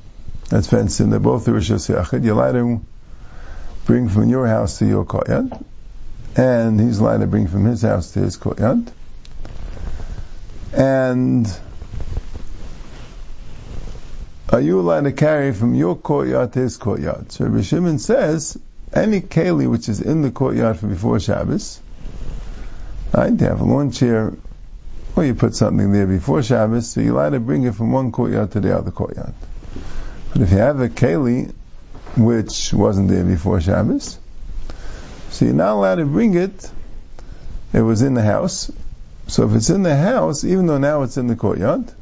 that's 0.49 0.67
fenced 0.67 1.01
in. 1.01 1.11
They're 1.11 1.21
both 1.21 1.45
the 1.45 1.53
Rishos 1.53 1.89
Yachid. 1.95 2.25
You're 2.25 2.35
allowed 2.35 2.53
to 2.53 2.81
bring 3.85 4.09
from 4.09 4.29
your 4.29 4.49
house 4.49 4.79
to 4.79 4.87
your 4.87 5.05
courtyard, 5.05 5.53
and 6.37 6.81
he's 6.81 6.99
allowed 6.99 7.19
to 7.19 7.29
bring 7.29 7.47
from 7.47 7.67
his 7.67 7.83
house 7.83 8.13
to 8.13 8.21
his 8.21 8.37
courtyard. 8.37 8.91
And 10.73 11.47
are 14.51 14.61
you 14.61 14.81
allowed 14.81 15.03
to 15.03 15.13
carry 15.13 15.53
from 15.53 15.75
your 15.75 15.97
courtyard 15.97 16.53
to 16.53 16.61
his 16.61 16.77
courtyard? 16.77 17.33
So 17.33 17.45
Rabbi 17.47 17.63
Shimon 17.63 17.99
says 17.99 18.59
any 18.93 19.21
keli 19.21 19.71
which 19.71 19.89
is 19.89 20.01
in 20.01 20.23
the 20.23 20.31
courtyard 20.31 20.79
from 20.79 20.91
before 20.91 21.21
Shabbos, 21.21 21.81
right? 23.13 23.33
You 23.33 23.47
have 23.47 23.61
a 23.61 23.65
lawn 23.65 23.91
chair, 23.91 24.33
or 25.17 25.25
you 25.25 25.35
put 25.35 25.55
something 25.55 25.93
there 25.93 26.07
before 26.07 26.43
Shabbos, 26.43 26.89
so 26.91 27.01
you're 27.01 27.15
allowed 27.15 27.31
to 27.31 27.41
bring 27.41 27.65
it 27.65 27.75
from 27.75 27.93
one 27.93 28.13
courtyard 28.13 28.53
to 28.53 28.61
the 28.61 28.77
other 28.77 28.91
courtyard. 28.91 29.35
But 30.33 30.43
if 30.43 30.51
you 30.51 30.59
have 30.59 30.81
a 30.81 30.89
keli 30.89 31.53
which 32.17 32.73
wasn't 32.73 33.09
there 33.09 33.25
before 33.25 33.61
Shabbos, 33.61 34.19
so 35.31 35.45
you're 35.45 35.55
not 35.55 35.75
allowed 35.75 35.97
to 35.97 36.07
bring 36.07 36.35
it. 36.35 36.71
It 37.73 37.83
was 37.83 38.03
in 38.03 38.15
the 38.15 38.23
house. 38.23 38.71
So 39.29 39.47
if 39.47 39.55
it's 39.55 39.71
in 39.71 39.83
the 39.83 39.95
house, 39.95 40.43
even 40.43 40.67
though 40.67 40.79
now 40.79 41.03
it's 41.03 41.19
in 41.19 41.27
the 41.27 41.37
courtyard, 41.37 41.93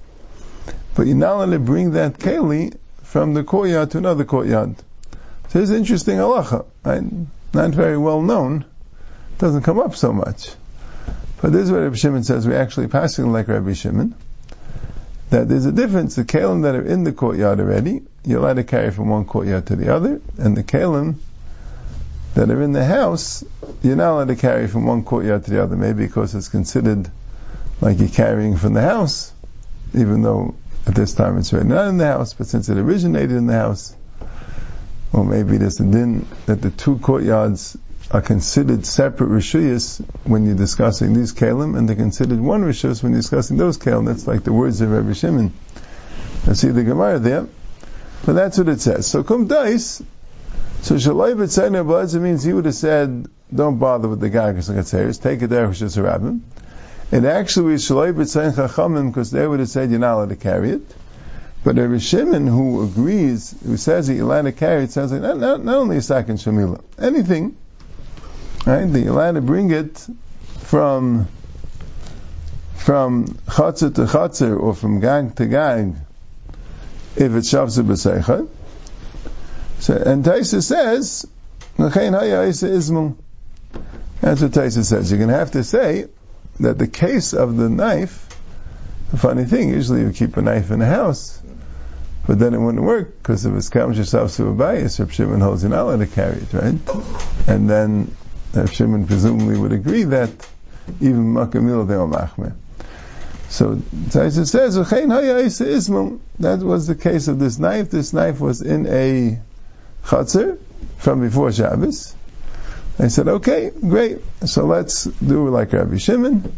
but 0.95 1.06
you're 1.06 1.16
not 1.16 1.35
allowed 1.35 1.50
to 1.50 1.59
bring 1.59 1.90
that 1.92 2.14
keli 2.14 2.76
from 3.02 3.35
the 3.35 3.42
courtyard 3.42 3.90
to 3.90 3.99
another 3.99 4.25
courtyard. 4.25 4.76
So 5.49 5.61
it's 5.61 5.71
interesting 5.71 6.18
halacha, 6.18 6.64
right? 6.85 7.02
Not 7.52 7.71
very 7.71 7.99
well 7.99 8.23
known. 8.23 8.64
Doesn't 9.38 9.62
come 9.62 9.78
up 9.78 9.97
so 9.97 10.12
much. 10.12 10.54
But 11.42 11.52
this 11.52 11.64
is 11.64 11.73
what 11.73 11.83
Rabbi 11.83 11.97
Shimon 11.97 12.25
says. 12.25 12.47
We're 12.47 12.61
actually 12.61 12.88
passing 12.88 13.33
like 13.33 13.49
Rabbi 13.49 13.73
Shimon. 13.73 14.14
That 15.30 15.49
there's 15.49 15.66
a 15.66 15.73
difference. 15.73 16.14
The 16.14 16.25
kalim 16.25 16.62
that 16.62 16.76
are 16.76 16.87
in 16.87 17.04
the 17.04 17.12
courtyard 17.12 17.59
already, 17.59 18.02
you're 18.25 18.38
allowed 18.38 18.54
to 18.54 18.64
carry 18.64 18.92
from 18.92 19.09
one 19.09 19.25
courtyard 19.25 19.66
to 19.66 19.76
the 19.76 19.95
other, 19.95 20.21
and 20.38 20.56
the 20.56 20.62
kalim 20.62 21.16
that 22.37 22.50
are 22.50 22.61
in 22.61 22.73
the 22.73 22.85
house, 22.85 23.43
you're 23.83 23.97
not 23.97 24.12
allowed 24.12 24.28
to 24.28 24.37
carry 24.37 24.69
from 24.69 24.85
one 24.85 25.02
courtyard 25.05 25.45
to 25.45 25.50
the 25.50 25.62
other, 25.62 25.75
maybe 25.75 26.07
because 26.07 26.35
it's 26.35 26.49
considered 26.49 27.11
like 27.81 27.99
you're 27.99 28.09
carrying 28.09 28.59
from 28.59 28.75
the 28.75 28.83
house, 28.83 29.33
even 29.95 30.21
though 30.21 30.55
at 30.87 30.95
this 30.95 31.14
time 31.14 31.38
it's 31.38 31.52
already 31.52 31.71
not 31.71 31.88
in 31.88 31.97
the 31.97 32.07
house, 32.07 32.35
but 32.35 32.47
since 32.47 32.69
it 32.69 32.76
originated 32.76 33.33
in 33.33 33.47
the 33.47 33.55
house, 33.55 33.97
or 35.14 35.25
maybe 35.25 35.57
there's 35.57 35.81
a 35.81 35.85
din 35.85 36.26
that 36.45 36.61
the 36.61 36.71
two 36.71 36.99
courtyards 36.99 37.78
are 38.11 38.21
considered 38.21 38.85
separate 38.85 39.31
rishuyas 39.31 40.05
when 40.25 40.45
you're 40.45 40.55
discussing 40.55 41.14
these 41.14 41.33
kalim, 41.33 41.76
and 41.76 41.88
they're 41.88 41.97
considered 41.97 42.38
one 42.38 42.62
rishuyas 42.64 43.02
when 43.02 43.12
you're 43.12 43.23
discussing 43.23 43.57
those 43.57 43.78
kalim. 43.78 44.05
That's 44.05 44.26
like 44.26 44.45
the 44.45 44.52
words 44.52 44.83
of 44.83 44.90
Rabbi 44.90 45.14
Shimon. 45.14 45.55
I 46.47 46.52
see 46.52 46.69
the 46.69 46.85
Gemara 46.85 47.19
there. 47.19 47.47
But 48.26 48.35
that's 48.35 48.59
what 48.59 48.69
it 48.69 48.81
says. 48.81 49.07
So 49.07 49.25
kum 49.25 49.47
dais. 49.47 50.02
So 50.83 50.95
shalai 50.97 51.35
b'tzayner 51.35 51.85
b'lezah 51.85 52.21
means 52.21 52.45
he 52.45 52.52
would 52.52 52.64
have 52.66 52.75
said, 52.75 53.26
don't 53.54 53.78
bother 53.78 54.09
with 54.09 54.21
the 54.21 54.30
gagas 54.30 54.68
and 54.68 54.78
gatzeres, 54.78 55.21
take 55.21 55.42
it 55.42 55.49
there, 55.49 55.64
a 55.64 56.02
rabbin. 56.02 56.45
It 57.11 57.25
actually 57.25 57.73
was 57.73 57.88
shalai 57.88 58.12
b'tzayin 58.12 58.54
chachamim 58.54 59.09
because 59.09 59.30
they 59.30 59.47
would 59.47 59.61
have 59.61 59.68
said 59.68 59.90
you're 59.90 59.99
not 60.00 60.14
allowed 60.14 60.28
to 60.30 60.37
carry 60.37 60.71
it. 60.71 60.83
But 61.66 61.78
Rabbi 61.78 61.99
Shimon, 61.99 62.47
who 62.47 62.85
agrees, 62.85 63.52
who 63.64 63.76
says 63.76 64.09
you're 64.09 64.23
allowed 64.23 64.42
to 64.42 64.52
carry 64.52 64.85
it, 64.85 64.92
says 64.92 65.11
like, 65.11 65.21
not, 65.21 65.38
not, 65.38 65.64
not 65.64 65.76
only 65.78 65.97
a 65.97 66.02
second 66.02 66.37
shamila, 66.37 66.80
anything, 66.97 67.56
right? 68.64 68.87
You're 68.88 69.12
allowed 69.12 69.33
to 69.33 69.40
bring 69.40 69.73
it 69.73 70.06
from 70.61 71.26
from 72.76 73.26
chatzir 73.49 73.92
to 73.97 74.02
chatzir 74.02 74.56
or 74.61 74.76
from 74.76 75.00
gang 75.00 75.33
to 75.33 75.47
gang, 75.47 75.97
if 77.16 77.35
it's 77.35 77.52
shavsa 77.52 77.85
b'seicha. 77.85 78.49
So, 79.80 79.95
and 79.95 80.25
Taisa 80.25 80.62
says. 80.62 81.26
That's 81.78 81.95
what 84.42 84.50
Taisa 84.50 84.85
says. 84.85 85.11
You're 85.11 85.18
going 85.18 85.30
to 85.30 85.37
have 85.37 85.50
to 85.52 85.62
say 85.62 86.06
that 86.61 86.78
the 86.78 86.88
case 86.88 87.35
of 87.35 87.56
the 87.56 87.68
knife, 87.68 88.28
a 89.12 89.16
funny 89.18 89.45
thing, 89.45 89.68
usually 89.68 90.00
you 90.00 90.11
keep 90.12 90.37
a 90.38 90.42
knife 90.42 90.71
in 90.71 90.78
the 90.78 90.87
house, 90.87 91.42
but 92.26 92.38
then 92.38 92.54
it 92.54 92.59
wouldn't 92.59 92.83
work 92.83 93.18
because 93.18 93.45
if 93.45 93.54
it's 93.54 93.68
comes 93.68 93.99
yourself 93.99 94.35
to 94.37 94.49
a 94.49 94.54
bias, 94.54 94.99
Reb 94.99 95.12
Shimon 95.12 95.40
holds 95.40 95.62
you're 95.62 95.73
allowed 95.73 95.99
to 95.99 96.06
carry 96.06 96.38
it, 96.38 96.52
right? 96.52 96.75
And 97.47 97.68
then 97.71 98.16
Reb 98.54 98.71
Shimon 98.71 99.06
presumably 99.06 99.59
would 99.59 99.73
agree 99.73 100.04
that 100.04 100.30
even 101.00 101.35
makamil 101.35 101.87
they 101.87 101.95
are 101.95 102.06
machmer. 102.06 102.54
So 103.49 103.76
Taisa 103.76 104.47
says, 104.49 104.75
that 106.38 106.59
was 106.61 106.87
the 106.87 106.95
case 106.97 107.28
of 107.28 107.38
this 107.38 107.59
knife. 107.59 107.90
This 107.90 108.12
knife 108.12 108.40
was 108.40 108.62
in 108.62 108.87
a 108.87 109.38
chatzir 110.06 110.58
from 110.98 111.20
before 111.20 111.52
Shabbos. 111.52 112.14
They 112.98 113.08
said, 113.08 113.28
okay, 113.28 113.70
great. 113.70 114.20
So 114.46 114.64
let's 114.64 115.04
do 115.04 115.48
like 115.50 115.72
Rabbi 115.72 115.98
Shimon. 115.98 116.56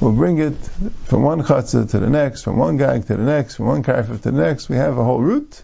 We'll 0.00 0.12
bring 0.12 0.38
it 0.38 0.56
from 1.04 1.22
one 1.22 1.42
chatzah 1.42 1.90
to 1.90 1.98
the 1.98 2.08
next, 2.08 2.42
from 2.42 2.56
one 2.56 2.76
gag 2.76 3.06
to 3.06 3.16
the 3.16 3.22
next, 3.22 3.56
from 3.56 3.66
one 3.66 3.82
karfif 3.82 4.22
to 4.22 4.30
the 4.30 4.40
next. 4.40 4.68
We 4.68 4.76
have 4.76 4.96
a 4.96 5.04
whole 5.04 5.20
route, 5.20 5.62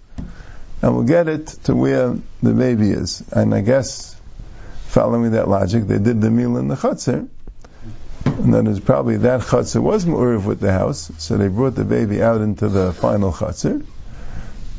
and 0.83 0.95
we'll 0.95 1.07
get 1.07 1.29
it 1.29 1.47
to 1.65 1.75
where 1.75 2.17
the 2.43 2.53
baby 2.53 2.91
is. 2.91 3.23
And 3.33 3.55
I 3.55 3.61
guess, 3.61 4.21
following 4.89 5.31
that 5.33 5.49
logic, 5.49 5.85
they 5.85 5.99
did 5.99 6.21
the 6.21 6.31
meal 6.31 6.57
in 6.59 6.69
the 6.69 6.75
chatzah. 6.75 7.29
And 8.25 8.53
then 8.53 8.67
it's 8.67 8.81
probably 8.81 9.19
that 9.19 9.43
chatzah 9.43 9.81
was 9.81 10.05
mu'uriv 10.05 10.45
with 10.45 10.61
the 10.61 10.73
house, 10.73 11.11
so 11.19 11.37
they 11.37 11.49
brought 11.49 11.77
the 11.77 11.85
baby 11.85 12.23
out 12.23 12.41
into 12.41 12.69
the 12.69 12.93
final 12.93 13.33
chatzah. 13.33 13.87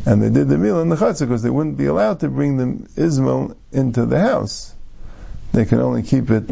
And 0.08 0.24
they 0.24 0.30
did 0.30 0.48
the 0.48 0.58
meal 0.58 0.80
in 0.80 0.88
the 0.88 0.96
chatzah 0.96 1.28
because 1.28 1.44
they 1.44 1.50
wouldn't 1.50 1.78
be 1.78 1.88
allowed 1.88 2.22
to 2.22 2.30
bring 2.30 2.56
the 2.56 2.90
Ismail 2.96 3.58
into 3.74 4.06
the 4.06 4.18
house. 4.18 4.74
They 5.52 5.66
can 5.66 5.82
only 5.82 6.02
keep 6.02 6.32
it 6.32 6.50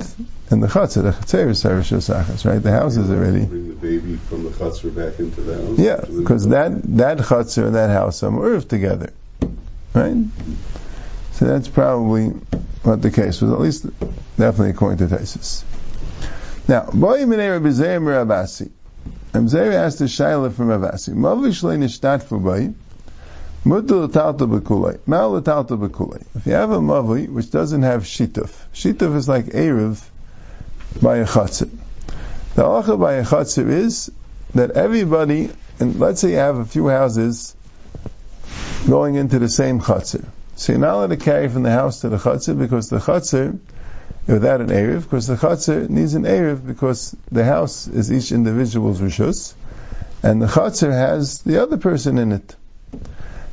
in 0.51 0.59
the 0.59 0.67
chatzah. 0.67 1.03
The 1.03 1.11
chatzah 1.11 1.51
is 1.51 1.63
Sarashosachas, 1.63 2.45
right? 2.45 2.61
The 2.61 2.71
house 2.73 2.97
is 2.97 3.09
already. 3.09 3.45
Bring 3.45 3.69
the 3.69 3.75
baby 3.75 4.17
from 4.17 4.43
the 4.43 4.49
chatzah 4.49 4.93
back 4.93 5.19
into 5.19 5.39
the 5.39 5.55
house. 5.55 5.79
Yeah, 5.79 6.01
because 6.05 6.49
that 6.49 6.83
that 6.97 7.19
chatzah 7.19 7.67
and 7.67 7.75
that 7.75 7.91
house 7.91 8.23
are 8.23 8.29
mu'uriv 8.29 8.67
together, 8.67 9.13
right? 9.93 10.17
So 11.31 11.45
that's 11.45 11.69
probably 11.69 12.31
what 12.83 13.01
the 13.01 13.09
case 13.09 13.39
was, 13.39 13.53
at 13.53 13.61
least 13.61 13.85
definitely 14.35 14.71
according 14.71 14.97
to 14.97 15.15
Tesis. 15.15 15.63
Now, 16.67 16.89
boy 16.91 17.23
minei 17.23 17.53
Rabbi 17.53 17.69
Zeir 17.69 18.01
Rabasi. 18.01 18.69
Rabbi 19.33 19.47
Zeir 19.47 19.71
asked 19.71 19.99
the 19.99 20.05
Shaila 20.05 20.51
from 20.53 20.67
Rabasi. 20.67 21.13
Mavi 21.13 21.51
shlei 21.51 21.77
nishtat 21.77 22.23
for 22.23 22.37
boy. 22.37 22.73
Mal. 23.67 23.79
If 23.79 23.87
you 23.87 24.01
have 26.53 26.71
a 26.71 26.79
mavi 26.79 27.29
which 27.29 27.49
doesn't 27.49 27.81
have 27.81 28.03
shituf, 28.03 28.51
shituf 28.73 29.15
is 29.15 29.27
like 29.27 29.45
erev 29.45 30.07
by 31.01 31.17
a 31.17 31.25
chatzir. 31.25 31.71
The 32.53 32.61
halacha 32.61 32.99
by 32.99 33.13
a 33.13 33.23
chatzir 33.23 33.67
is 33.67 34.11
that 34.53 34.69
everybody, 34.71 35.49
and 35.79 35.99
let's 35.99 36.21
say 36.21 36.29
you 36.31 36.37
have 36.37 36.57
a 36.57 36.65
few 36.65 36.89
houses 36.89 37.55
going 38.87 39.15
into 39.15 39.39
the 39.39 39.49
same 39.49 39.81
chatzir. 39.81 40.23
So 40.55 40.73
you're 40.73 40.79
not 40.79 40.93
allowed 40.93 41.07
to 41.07 41.17
carry 41.17 41.49
from 41.49 41.63
the 41.63 41.71
house 41.71 42.01
to 42.01 42.09
the 42.09 42.17
chatzir 42.17 42.55
because 42.57 42.89
the 42.89 42.99
chatzir 42.99 43.59
without 44.27 44.61
an 44.61 44.69
Erev, 44.69 45.03
because 45.03 45.27
the 45.27 45.35
Chatzar 45.35 45.89
needs 45.89 46.15
an 46.15 46.23
Erev 46.23 46.65
because 46.65 47.15
the 47.31 47.45
house 47.45 47.87
is 47.87 48.11
each 48.11 48.31
individual's 48.31 48.99
Rishus, 48.99 49.53
and 50.23 50.41
the 50.41 50.47
Chatzar 50.47 50.91
has 50.91 51.41
the 51.41 51.61
other 51.61 51.77
person 51.77 52.17
in 52.17 52.31
it. 52.31 52.55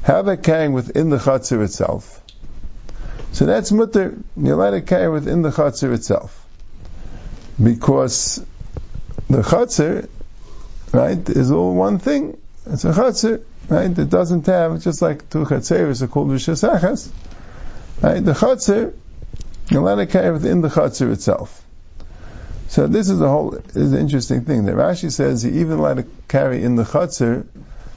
How 0.03 0.21
about 0.21 0.43
carrying 0.43 0.73
within 0.73 1.11
the 1.11 1.19
Chatzar 1.19 1.63
itself? 1.65 2.21
So 3.33 3.47
that's 3.47 3.73
mutter, 3.73 4.19
you're 4.37 4.55
allowed 4.55 4.71
to 4.71 4.83
carry 4.83 5.11
within 5.11 5.43
the 5.43 5.51
Chatzar 5.51 5.93
itself. 5.95 6.47
Because 7.63 8.45
the 9.31 9.43
Chatzar, 9.43 10.09
right, 10.93 11.29
is 11.29 11.51
all 11.51 11.75
one 11.75 11.99
thing. 11.99 12.39
It's 12.67 12.85
a 12.85 12.93
Chatzar, 12.93 13.43
right, 13.69 13.97
it 13.97 14.11
doesn't 14.11 14.47
have, 14.47 14.83
just 14.83 15.03
like 15.03 15.31
two 15.31 15.45
Chatzeris 15.45 16.03
are 16.03 16.09
called 16.09 16.29
rishasachas. 16.29 17.11
Right, 18.03 18.25
the 18.25 18.33
Chatzar 18.33 18.93
you're 19.71 19.81
allowed 19.81 19.97
to 19.97 20.07
carry 20.07 20.33
within 20.33 20.61
the 20.61 20.69
chutzner 20.69 21.13
itself. 21.13 21.65
So 22.69 22.87
this 22.87 23.09
is 23.09 23.21
a 23.21 23.29
whole 23.29 23.55
is 23.55 23.93
an 23.93 23.99
interesting 23.99 24.45
thing. 24.45 24.67
That 24.67 24.75
Rashi 24.75 25.13
says 25.13 25.43
he 25.43 25.61
even 25.61 25.79
allowed 25.79 25.99
to 25.99 26.07
carry 26.29 26.63
in 26.63 26.77
the 26.77 26.85
chutzner 26.85 27.47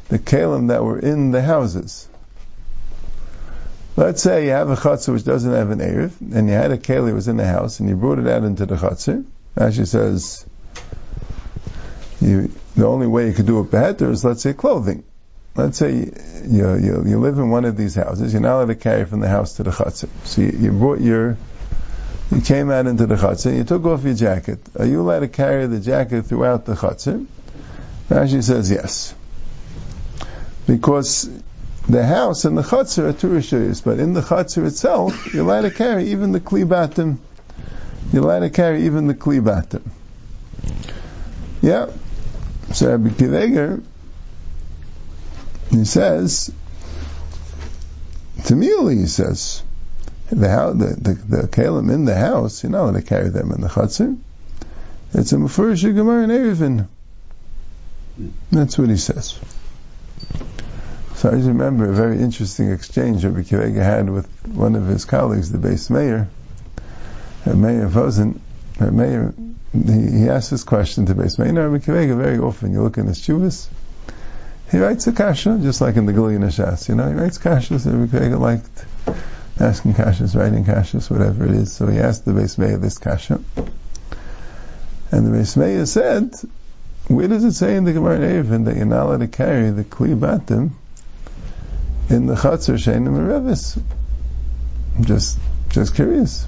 the 0.10 0.20
kalim 0.20 0.68
that 0.68 0.84
were 0.84 1.00
in 1.00 1.32
the 1.32 1.42
houses. 1.42 2.08
Let's 3.96 4.22
say 4.22 4.46
you 4.46 4.52
have 4.52 4.70
a 4.70 4.76
chutzner 4.76 5.14
which 5.14 5.24
doesn't 5.24 5.52
have 5.52 5.70
an 5.70 5.80
erev, 5.80 6.12
and 6.20 6.50
you 6.50 6.54
had 6.54 6.72
a 6.72 6.78
keli 6.78 7.14
was 7.14 7.28
in 7.28 7.38
the 7.38 7.48
house, 7.48 7.80
and 7.80 7.88
you 7.88 7.96
brought 7.96 8.20
it 8.20 8.28
out 8.28 8.44
into 8.44 8.66
the 8.66 8.76
chutzner. 8.76 9.24
Rashi 9.56 9.88
says 9.88 10.46
you, 12.20 12.52
the 12.76 12.86
only 12.86 13.08
way 13.08 13.28
you 13.28 13.34
could 13.34 13.46
do 13.46 13.62
it 13.62 13.72
better 13.72 14.12
is 14.12 14.26
let's 14.26 14.42
say 14.42 14.54
clothing. 14.54 15.04
Let's 15.56 15.78
say 15.78 15.94
you, 15.94 16.76
you, 16.76 17.04
you, 17.06 17.20
live 17.20 17.38
in 17.38 17.50
one 17.50 17.64
of 17.64 17.78
these 17.78 17.96
houses, 17.96 18.34
you're 18.34 18.42
not 18.42 18.58
allowed 18.58 18.68
to 18.68 18.76
carry 18.76 19.06
from 19.06 19.22
the 19.22 19.30
house 19.30 19.54
to 19.54 19.64
the 19.64 19.72
chutzner. 19.72 20.10
So 20.26 20.42
you, 20.42 20.52
you 20.60 20.72
brought 20.72 21.00
your 21.00 21.38
you 22.32 22.42
came 22.42 22.72
out 22.72 22.88
into 22.88 23.06
the 23.06 23.16
chutzah, 23.16 23.56
you 23.56 23.64
took 23.64 23.86
off 23.86 24.04
your 24.04 24.16
jacket. 24.16 24.60
Are 24.78 24.86
you 24.86 25.02
allowed 25.02 25.20
to 25.20 25.28
carry 25.28 25.68
the 25.68 25.80
jacket 25.80 26.24
throughout 26.24 26.66
the 26.66 26.74
chutzah? 26.74 27.26
Rashi 28.10 28.44
says 28.44 28.72
yes. 28.72 29.14
Because 30.68 31.30
the 31.88 32.06
house 32.06 32.46
and 32.46 32.58
the 32.58 32.64
chutzah 32.64 33.10
are 33.10 33.14
two 33.14 33.28
rishuyas, 33.28 33.84
but 33.84 34.00
in 34.00 34.14
the 34.14 34.22
chutzah 34.22 34.66
itself, 34.66 35.34
you're 35.34 35.44
allowed 35.44 35.62
to 35.62 35.72
carry 35.72 36.12
even 36.12 36.32
the 36.32 36.40
klibatim. 36.40 37.18
You're 38.12 38.24
allowed 38.24 38.40
to 38.40 38.50
carry 38.50 38.86
even 38.86 39.08
the 39.08 39.14
klibatim. 39.14 39.84
Yeah. 41.62 41.92
So 42.74 42.92
Rabbi 42.92 43.10
Akiva 43.10 43.44
Eiger, 43.44 43.84
he 45.70 45.86
says, 45.86 46.52
to 48.46 48.56
me, 48.56 48.68
he 48.96 49.06
says, 49.06 49.62
the, 50.30 50.36
the, 50.38 51.14
the, 51.14 51.38
the 51.38 51.48
kalim 51.48 51.92
in 51.92 52.06
the 52.06 52.16
house, 52.16 52.64
you're 52.64 52.72
not 52.72 52.84
allowed 52.84 52.96
to 52.96 53.02
carry 53.04 53.30
them 53.30 53.52
in 53.52 53.62
the 53.62 53.68
chutzner. 53.68 54.18
It's 55.14 55.32
a 55.32 55.36
mufurish 55.36 55.84
gemara 55.94 56.24
in 56.24 56.30
Erevin. 56.32 56.88
That's 58.52 58.78
what 58.78 58.90
he 58.90 58.98
says. 58.98 59.40
So 61.26 61.32
I 61.32 61.38
remember 61.38 61.90
a 61.90 61.92
very 61.92 62.20
interesting 62.20 62.70
exchange 62.70 63.26
Rabbi 63.26 63.40
Akiva 63.40 63.66
Eiger 63.66 63.84
had 63.84 64.12
with 64.12 64.28
one 64.46 64.76
of 64.76 64.86
his 64.86 65.06
colleagues, 65.06 65.52
the 65.52 65.58
Beis 65.58 65.90
Meir, 65.90 66.30
Mayor 67.48 67.90
Fosen. 67.90 68.40
Mayor, 68.80 69.34
he, 69.74 70.20
he 70.20 70.30
asked 70.30 70.52
this 70.52 70.64
question 70.64 71.08
to 71.08 71.16
Beis 71.16 71.40
Meir. 71.40 71.48
You 71.48 71.54
know, 71.54 71.68
Rabbi 71.68 71.84
Akiva 71.84 72.04
Eiger 72.04 72.16
very 72.16 72.38
often, 72.38 72.74
you 72.74 72.84
look 72.84 73.00
in 73.00 73.08
his 73.08 73.18
chuvas, 73.26 73.68
he 74.70 74.78
writes 74.78 75.08
a 75.08 75.14
kasha, 75.14 75.58
just 75.64 75.82
like 75.82 75.96
in 75.96 76.06
the 76.06 76.14
Gillian 76.14 76.44
you 76.44 76.94
know, 76.94 77.08
he 77.08 77.16
writes 77.16 77.40
kashas, 77.40 77.88
Rabbi 77.88 78.06
Akiva 78.06 78.26
Eiger 78.28 78.38
liked 78.38 78.86
asking 79.60 79.96
kashas, 79.96 80.36
writing 80.40 80.64
kashas, 80.64 81.10
whatever 81.10 81.46
it 81.46 81.56
is. 81.56 81.74
So 81.74 81.88
he 81.88 81.98
asked 81.98 82.26
the 82.26 82.34
Beis 82.34 82.60
Meir 82.60 82.78
this 82.78 83.00
kasha. 83.00 83.42
And 85.12 85.26
the 85.26 85.36
Beis 85.36 85.58
Meir 85.58 85.88
said, 85.88 86.36
where 87.08 87.28
does 87.28 87.44
it 87.44 87.54
say 87.54 87.76
in 87.76 87.84
the 87.84 87.94
Gemara 87.94 88.20
Erevin 88.20 88.66
that 88.66 88.76
you're 88.76 88.86
not 88.86 89.08
allowed 89.08 89.22
to 89.22 89.28
carry 89.28 89.72
the 89.72 89.84
kli 89.84 90.16
batim 90.16 90.74
in 92.10 92.28
the 92.28 92.36
chatzar 92.36 92.76
sheinim 92.76 93.18
revis? 93.18 93.82
I'm 94.98 95.06
just, 95.06 95.40
just 95.70 95.96
curious. 95.96 96.48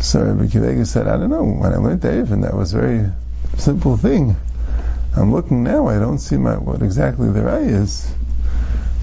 So 0.00 0.22
Rabbi 0.22 0.44
Akiva 0.44 0.70
Eiger 0.70 0.84
said, 0.84 1.08
I 1.08 1.16
don't 1.16 1.30
know. 1.30 1.44
When 1.44 1.72
I 1.72 1.76
learned 1.76 2.02
Erevin, 2.02 2.42
that 2.42 2.54
was 2.54 2.74
a 2.74 2.78
very 2.78 3.10
simple 3.56 3.96
thing. 3.96 4.36
I'm 5.16 5.32
looking 5.32 5.62
now, 5.62 5.88
I 5.88 5.98
don't 5.98 6.18
see 6.18 6.36
my, 6.36 6.56
what 6.58 6.82
exactly 6.82 7.30
the 7.30 7.42
ray 7.42 7.66
is. 7.68 8.12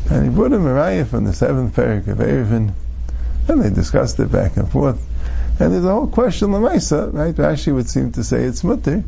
And 0.09 0.25
he 0.25 0.29
brought 0.29 0.53
a 0.53 0.59
Mariah 0.59 1.05
from 1.05 1.25
the 1.25 1.33
seventh 1.33 1.75
parak 1.75 2.07
of 2.07 2.19
Erevin, 2.19 2.73
and 3.47 3.63
they 3.63 3.69
discussed 3.69 4.19
it 4.19 4.31
back 4.31 4.57
and 4.57 4.71
forth. 4.71 5.01
And 5.59 5.73
there's 5.73 5.85
a 5.85 5.91
whole 5.91 6.07
question 6.07 6.49
Lamaisa, 6.49 7.13
right? 7.13 7.33
Rashi 7.33 7.73
would 7.73 7.89
seem 7.89 8.11
to 8.13 8.23
say 8.23 8.43
it's 8.43 8.63
mutter. 8.63 9.03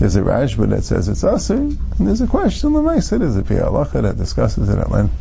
There's 0.00 0.16
a 0.16 0.22
Rashba 0.22 0.70
that 0.70 0.82
says 0.82 1.08
it's 1.08 1.22
Asr, 1.22 1.58
and 1.58 2.08
there's 2.08 2.22
a 2.22 2.26
question 2.26 2.70
Lamaisa, 2.70 3.18
there's 3.18 3.36
a 3.36 3.42
Piyalacha 3.42 4.00
that 4.00 4.16
discusses 4.16 4.70
it 4.70 4.78
at 4.78 4.90
length. 4.90 5.12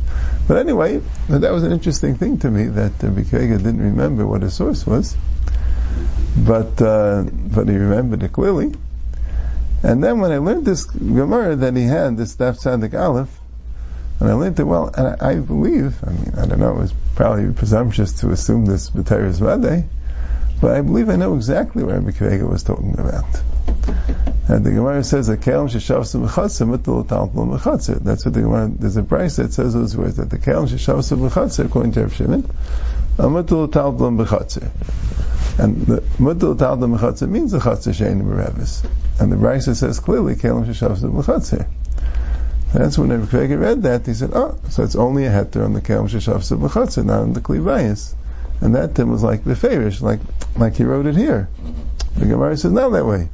But 0.48 0.56
anyway, 0.56 1.02
that 1.28 1.52
was 1.52 1.64
an 1.64 1.74
interesting 1.74 2.16
thing 2.16 2.38
to 2.40 2.50
me 2.50 2.64
that 2.64 3.04
uh, 3.04 3.08
Bikega 3.08 3.58
didn't 3.58 3.82
remember 3.82 4.26
what 4.26 4.42
his 4.42 4.54
source 4.54 4.88
was, 4.88 5.18
but 6.38 6.82
uh, 6.82 7.24
but 7.24 7.68
he 7.68 7.76
remembered 7.76 8.24
it 8.24 8.32
clearly. 8.32 8.74
And 9.84 10.02
then 10.02 10.22
when 10.22 10.32
I 10.32 10.38
learned 10.38 10.66
this 10.66 10.86
Gemara 10.86 11.58
that 11.58 11.76
he 11.76 11.84
had, 11.84 12.16
this 12.16 12.38
Daf 12.38 12.64
Tzadik 12.64 12.98
Aleph, 12.98 13.38
and 14.22 14.30
I 14.30 14.34
learned 14.34 14.62
it 14.62 14.64
well, 14.64 14.92
and 14.96 15.22
I, 15.22 15.32
I, 15.32 15.36
believe, 15.36 16.02
I 16.08 16.12
mean, 16.12 16.34
I 16.38 16.46
don't 16.46 16.60
know, 16.60 16.72
it 16.78 16.80
was 16.80 16.94
probably 17.16 17.52
presumptuous 17.52 18.22
to 18.22 18.32
assume 18.32 18.66
this 18.66 18.90
B'teres 18.90 19.42
Vade, 19.42 19.90
but 20.62 20.72
I 20.72 20.82
believe 20.82 21.10
I 21.10 21.18
know 21.18 21.36
exactly 21.36 21.84
what 21.84 21.96
Rabbi 21.96 22.12
Akiva 22.12 22.32
Eiger 22.32 22.48
was 22.48 22.64
talking 22.64 22.98
about. 22.98 23.26
And 24.50 24.66
the 24.66 24.72
Gemara 24.72 25.04
says 25.04 25.28
that 25.28 25.42
Kelim 25.42 25.70
Sheshavsu 25.70 26.28
B'chatzir 26.28 26.76
Mutal 26.76 27.06
Talpul 27.06 27.56
B'chatzir. 27.56 28.00
That's 28.00 28.26
what 28.26 28.34
the 28.34 28.42
Gemara, 28.42 28.68
there's 28.68 28.98
a 28.98 29.04
price 29.04 29.36
that 29.36 29.54
says 29.54 29.76
those 29.76 29.96
words, 29.96 30.18
that 30.18 30.32
the 30.32 30.40
Kelim 30.40 30.68
Sheshavsu 30.68 31.30
B'chatzir, 31.30 31.66
according 31.66 31.92
to 31.92 32.02
Rav 32.02 32.16
Shimon, 32.16 32.42
Mutal 33.18 33.68
Talpul 33.70 34.26
B'chatzir. 34.26 34.68
And 35.64 35.86
the 35.86 36.02
Mutal 36.18 36.56
Talpul 36.58 36.98
B'chatzir 36.98 37.30
means 37.30 37.52
the 37.52 37.60
Chatzir 37.60 37.94
Shein 37.94 38.24
B'revis. 38.24 38.84
And 39.20 39.32
the 39.32 39.36
Brisa 39.36 39.76
says 39.76 40.00
clearly 40.00 40.34
Kelim 40.34 40.66
Sheshavsu 40.66 41.12
B'chatzir. 41.14 41.68
That's 42.74 42.98
when 42.98 43.10
Kvega 43.28 43.60
read 43.60 43.84
that, 43.84 44.08
he 44.08 44.16
said, 44.16 44.32
oh, 44.34 44.58
so 44.70 44.82
it's 44.82 44.96
only 44.96 45.28
a 45.28 45.30
heter 45.30 45.64
on 45.64 45.74
the 45.74 45.82
Kelim 45.82 46.10
Sheshavsu 46.10 46.58
B'chatzir, 46.60 47.06
not 47.06 47.22
on 47.22 47.34
the 47.34 47.42
Klivayis. 47.42 48.16
And 48.62 48.74
that 48.74 48.96
Tim 48.96 49.12
was 49.12 49.22
like 49.22 49.44
the 49.44 49.56
Farish, 49.56 50.02
like, 50.02 50.22
like 50.58 50.76
he 50.76 50.86
wrote 50.86 51.06
it 51.06 51.16
here. 51.16 51.50
The 52.18 52.26
Gemara 52.26 52.58
says, 52.58 52.72
not 52.72 52.90
that 52.94 53.06
way. 53.06 53.30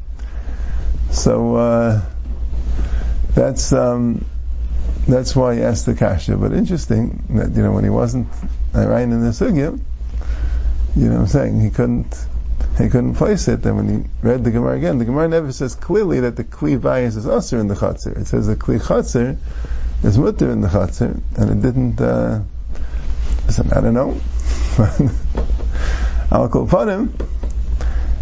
So 1.16 1.56
uh, 1.56 2.02
that's 3.34 3.72
um, 3.72 4.26
that's 5.08 5.34
why 5.34 5.56
he 5.56 5.62
asked 5.62 5.86
the 5.86 5.96
kasha. 5.96 6.36
But 6.36 6.52
interesting 6.52 7.24
that 7.30 7.56
you 7.56 7.64
know 7.64 7.72
when 7.72 7.86
he 7.86 7.90
wasn't 7.90 8.28
right 8.74 9.02
in 9.02 9.22
the 9.22 9.30
sugya, 9.30 9.80
you 10.96 11.10
know, 11.10 11.20
I'm 11.20 11.28
saying 11.28 11.62
he 11.62 11.70
couldn't 11.70 12.14
he 12.78 12.90
couldn't 12.90 13.16
place 13.16 13.48
it. 13.48 13.66
And 13.66 13.78
when 13.78 13.90
he 13.90 14.10
read 14.22 14.44
the 14.44 14.52
Gemara 14.52 14.76
again, 14.76 14.98
the 14.98 15.06
Gemara 15.06 15.30
never 15.30 15.54
says 15.54 15.74
clearly 15.74 16.20
that 16.20 16.36
the 16.36 16.44
kli 16.44 16.80
bias 16.80 17.16
is 17.16 17.26
usher 17.26 17.60
in 17.60 17.68
the 17.70 17.76
chatzir. 17.76 18.20
It 18.20 18.28
says 18.28 18.48
the 18.48 18.58
kli 18.58 18.80
chatzir 18.80 19.38
is 20.04 20.18
mutter 20.18 20.52
in 20.52 20.60
the 20.60 20.68
chatzir, 20.68 21.22
and 21.38 21.50
it 21.50 21.62
didn't. 21.62 22.02
Uh, 22.02 22.42
I 23.74 23.80
don't 23.80 23.94
know. 23.94 24.20
I'll 26.30 26.50
call 26.50 26.66
upon 26.66 26.90
him. 26.90 27.18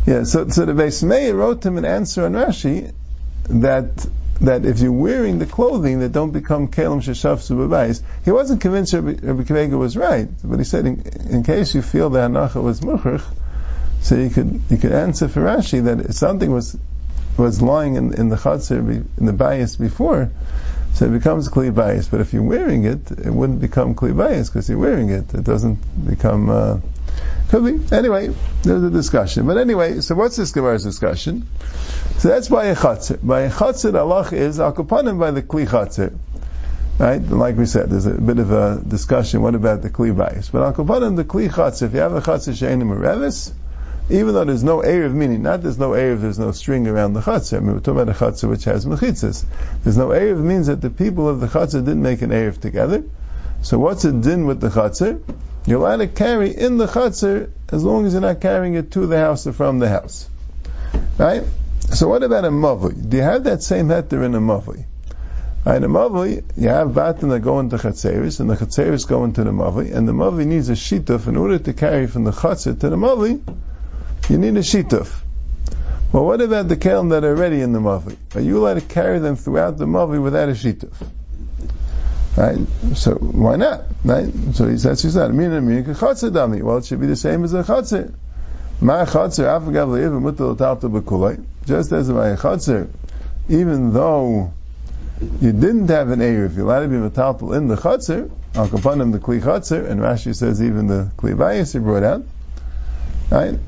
Yeah, 0.06 0.24
so, 0.26 0.50
so 0.50 0.66
the 0.66 0.74
Beis 0.74 1.02
Meir 1.02 1.34
wrote 1.34 1.66
him 1.66 1.78
an 1.78 1.86
answer 1.86 2.26
on 2.26 2.34
Rashi 2.34 2.94
that 3.50 4.06
that 4.42 4.66
if 4.66 4.80
you're 4.80 4.92
wearing 4.92 5.40
the 5.40 5.46
clothing 5.46 6.00
that 6.00 6.12
don't 6.12 6.32
become 6.32 6.68
kelim 6.68 7.02
sheshav 7.02 7.38
subabais, 7.38 8.02
he 8.26 8.32
wasn't 8.32 8.60
convinced 8.60 8.92
Rabbi, 8.92 9.26
Rabbi 9.26 9.44
Kavega 9.44 9.78
was 9.78 9.96
right, 9.96 10.28
but 10.44 10.58
he 10.58 10.66
said 10.66 10.86
in, 10.86 11.04
in 11.30 11.44
case 11.44 11.74
you 11.74 11.82
feel 11.82 12.10
that 12.12 12.32
hanacha 12.32 12.62
was 12.62 12.82
muchrich, 12.82 13.24
so 14.02 14.16
you 14.16 14.30
could 14.30 14.62
you 14.70 14.78
could 14.78 14.92
answer 14.92 15.30
for 15.30 15.40
Rashi 15.40 15.86
that 15.86 16.02
if 16.02 16.16
something 16.16 16.52
was 16.52 16.78
was 17.38 17.62
lying 17.62 17.96
in, 17.96 18.14
in 18.14 18.28
the 18.28 18.36
chatzir 18.36 18.80
in 19.18 19.26
the 19.26 19.34
bias 19.34 19.78
before, 19.78 20.32
so 20.94 21.06
it 21.06 21.12
becomes 21.12 21.48
kli 21.48 21.74
bias. 21.74 22.10
But 22.10 22.20
if 22.20 22.34
you're 22.34 22.44
wearing 22.44 22.84
it, 22.84 23.10
it 23.12 23.32
wouldn't 23.32 23.62
become 23.62 23.96
kli 23.96 24.18
bias 24.18 24.50
because 24.50 24.68
you're 24.68 24.80
wearing 24.80 25.10
it. 25.10 25.34
It 25.34 25.46
doesn't 25.46 25.80
become. 26.06 26.50
Uh, 26.50 26.80
could 27.50 27.66
be. 27.66 27.96
Anyway, 27.96 28.34
there's 28.64 28.84
a 28.84 28.90
discussion. 28.90 29.46
But 29.46 29.58
anyway, 29.58 30.02
so 30.02 30.16
what's 30.16 30.36
this 30.38 30.52
Gemara's 30.52 30.84
discussion? 30.84 31.48
So 32.18 32.30
that's 32.30 32.50
by 32.50 32.66
a 32.66 32.76
chatzir. 32.76 33.20
By 33.26 33.42
a 33.42 33.52
chatzir, 33.52 33.94
Allah 33.96 34.28
is 34.32 34.58
akupanim 34.60 35.20
by 35.20 35.32
the 35.32 35.44
kli 35.44 35.68
chatzir. 35.68 36.18
Right? 36.98 37.22
Like 37.22 37.58
we 37.58 37.66
said, 37.66 37.90
there's 37.90 38.06
a 38.06 38.12
bit 38.12 38.40
of 38.40 38.52
a 38.52 38.82
discussion. 38.88 39.42
What 39.42 39.56
about 39.56 39.82
the 39.82 39.90
kli 39.90 40.16
bias? 40.16 40.50
But 40.50 40.74
akupanim 40.74 41.16
the 41.16 41.26
kli 41.26 41.50
chatzir. 41.50 41.84
If 41.84 41.94
you 41.94 42.00
have 42.00 42.14
a 42.14 42.22
chatzir 42.22 42.58
she'enim 42.58 42.90
revis, 42.90 43.54
even 44.10 44.34
though 44.34 44.44
there's 44.44 44.64
no 44.64 44.82
of 44.82 45.14
meaning 45.14 45.44
not 45.44 45.62
there's 45.62 45.80
no 45.80 45.94
of 45.94 46.22
there's 46.22 46.40
no 46.40 46.52
string 46.52 46.88
around 46.88 47.14
the 47.14 47.22
chatzir. 47.22 47.58
I 47.58 47.60
mean, 47.60 47.74
we're 47.74 47.80
talking 47.80 48.02
about 48.02 48.16
a 48.16 48.20
chatzir 48.20 48.50
which 48.50 48.64
has 48.66 48.86
mechitzas. 48.86 49.46
There's 49.84 49.98
no 49.98 50.12
of 50.12 50.40
means 50.40 50.68
that 50.68 50.82
the 50.82 50.90
people 50.90 51.30
of 51.30 51.40
the 51.40 51.48
chatzir 51.48 51.86
didn't 51.86 52.02
make 52.02 52.22
an 52.22 52.32
of 52.32 52.60
together. 52.60 53.04
So 53.62 53.80
what's 53.80 54.04
a 54.06 54.12
din 54.12 54.46
with 54.46 54.60
the 54.60 54.70
chatzir? 54.70 55.22
You're 55.66 55.80
allowed 55.80 55.98
to 55.98 56.08
carry 56.08 56.56
in 56.56 56.78
the 56.78 56.88
chatzir 56.88 57.50
as 57.72 57.84
long 57.84 58.06
as 58.06 58.14
you're 58.14 58.22
not 58.22 58.42
carrying 58.42 58.74
it 58.76 58.92
to 58.92 59.08
the 59.08 59.18
house 59.18 59.48
or 59.48 59.54
from 59.54 59.80
the 59.80 59.88
house. 59.88 60.30
Right? 61.18 61.44
So 61.80 62.08
what 62.10 62.24
about 62.24 62.44
a 62.44 62.50
mavli? 62.50 63.10
Do 63.10 63.18
you 63.18 63.24
have 63.24 63.46
that 63.46 63.64
same 63.64 63.88
heter 63.88 64.26
in 64.26 64.36
a 64.36 64.42
mavli? 64.42 64.86
In 65.66 65.84
a 65.86 65.88
mavli, 65.88 66.44
you 66.58 66.68
have 66.68 66.90
batim 66.90 67.30
that 67.30 67.40
go 67.40 67.62
into 67.62 67.78
chatzeris, 67.78 68.42
and 68.42 68.50
the 68.50 68.56
chatzeris 68.56 69.08
go 69.08 69.24
into 69.24 69.46
the 69.46 69.52
mavli, 69.52 69.96
and 69.96 70.06
the 70.06 70.12
mavli 70.12 70.46
needs 70.46 70.68
a 70.68 70.74
shituf 70.74 71.28
in 71.28 71.38
order 71.38 71.58
to 71.58 71.72
carry 71.72 72.08
from 72.08 72.26
the 72.26 72.32
chatzir 72.32 72.78
to 72.78 72.90
the 72.90 72.98
mavli. 72.98 73.42
You 74.30 74.38
need 74.38 74.58
a 74.58 74.62
shituf. 74.62 75.22
Well, 76.12 76.26
what 76.26 76.42
about 76.42 76.68
the 76.68 76.76
kelim 76.76 77.12
that 77.12 77.24
are 77.24 77.30
already 77.30 77.62
in 77.62 77.72
the 77.72 77.80
mavli? 77.80 78.18
Are 78.36 78.42
you 78.42 78.58
allowed 78.58 78.76
to 78.76 78.82
carry 78.82 79.20
them 79.20 79.38
throughout 79.38 79.78
the 79.78 79.86
mavli 79.86 80.22
without 80.22 80.50
a 80.50 80.52
shituf? 80.52 80.94
Right? 82.36 82.58
So 82.96 83.14
why 83.16 83.58
not? 83.58 83.84
Right? 84.04 84.32
So 84.54 84.68
he 84.68 84.78
says, 84.78 85.02
he 85.02 85.10
said, 85.10 85.34
Mina 85.34 85.62
Mina 85.62 85.84
dami. 85.84 86.64
Well, 86.64 86.78
it 86.78 86.86
should 86.86 87.00
be 87.00 87.06
the 87.06 87.16
same 87.16 87.44
as 87.44 87.54
a 87.54 87.64
chatzir. 87.64 88.14
My 88.82 89.06
chatzir, 89.06 89.46
afagav 89.46 89.88
leiv 89.88 90.20
mutal 90.20 90.58
talta. 90.58 91.46
Just 91.66 91.92
as 91.92 92.10
my 92.10 92.36
chatzir, 92.36 92.90
even 93.50 93.94
though 93.94 94.52
you 95.42 95.52
didn't 95.52 95.90
have 95.90 96.10
an 96.10 96.20
Erev, 96.20 96.56
you're 96.56 96.66
allowed 96.66 96.82
to 96.82 96.88
be 96.88 96.96
metaltal 96.96 97.56
in 97.56 97.68
the 97.68 97.76
chatzir, 97.76 98.32
al 98.56 98.68
kapanim 98.68 99.12
the 99.12 99.20
kli 99.20 99.40
chatzir, 99.40 99.88
and 99.90 100.02
Rashi 100.02 100.36
says 100.36 100.62
even 100.62 100.88
the 100.88 101.12
kli 101.18 101.36
vayis 101.36 101.74
he 101.74 101.80
brought 101.80 102.04
out. 102.04 102.24
Right? 103.30 103.60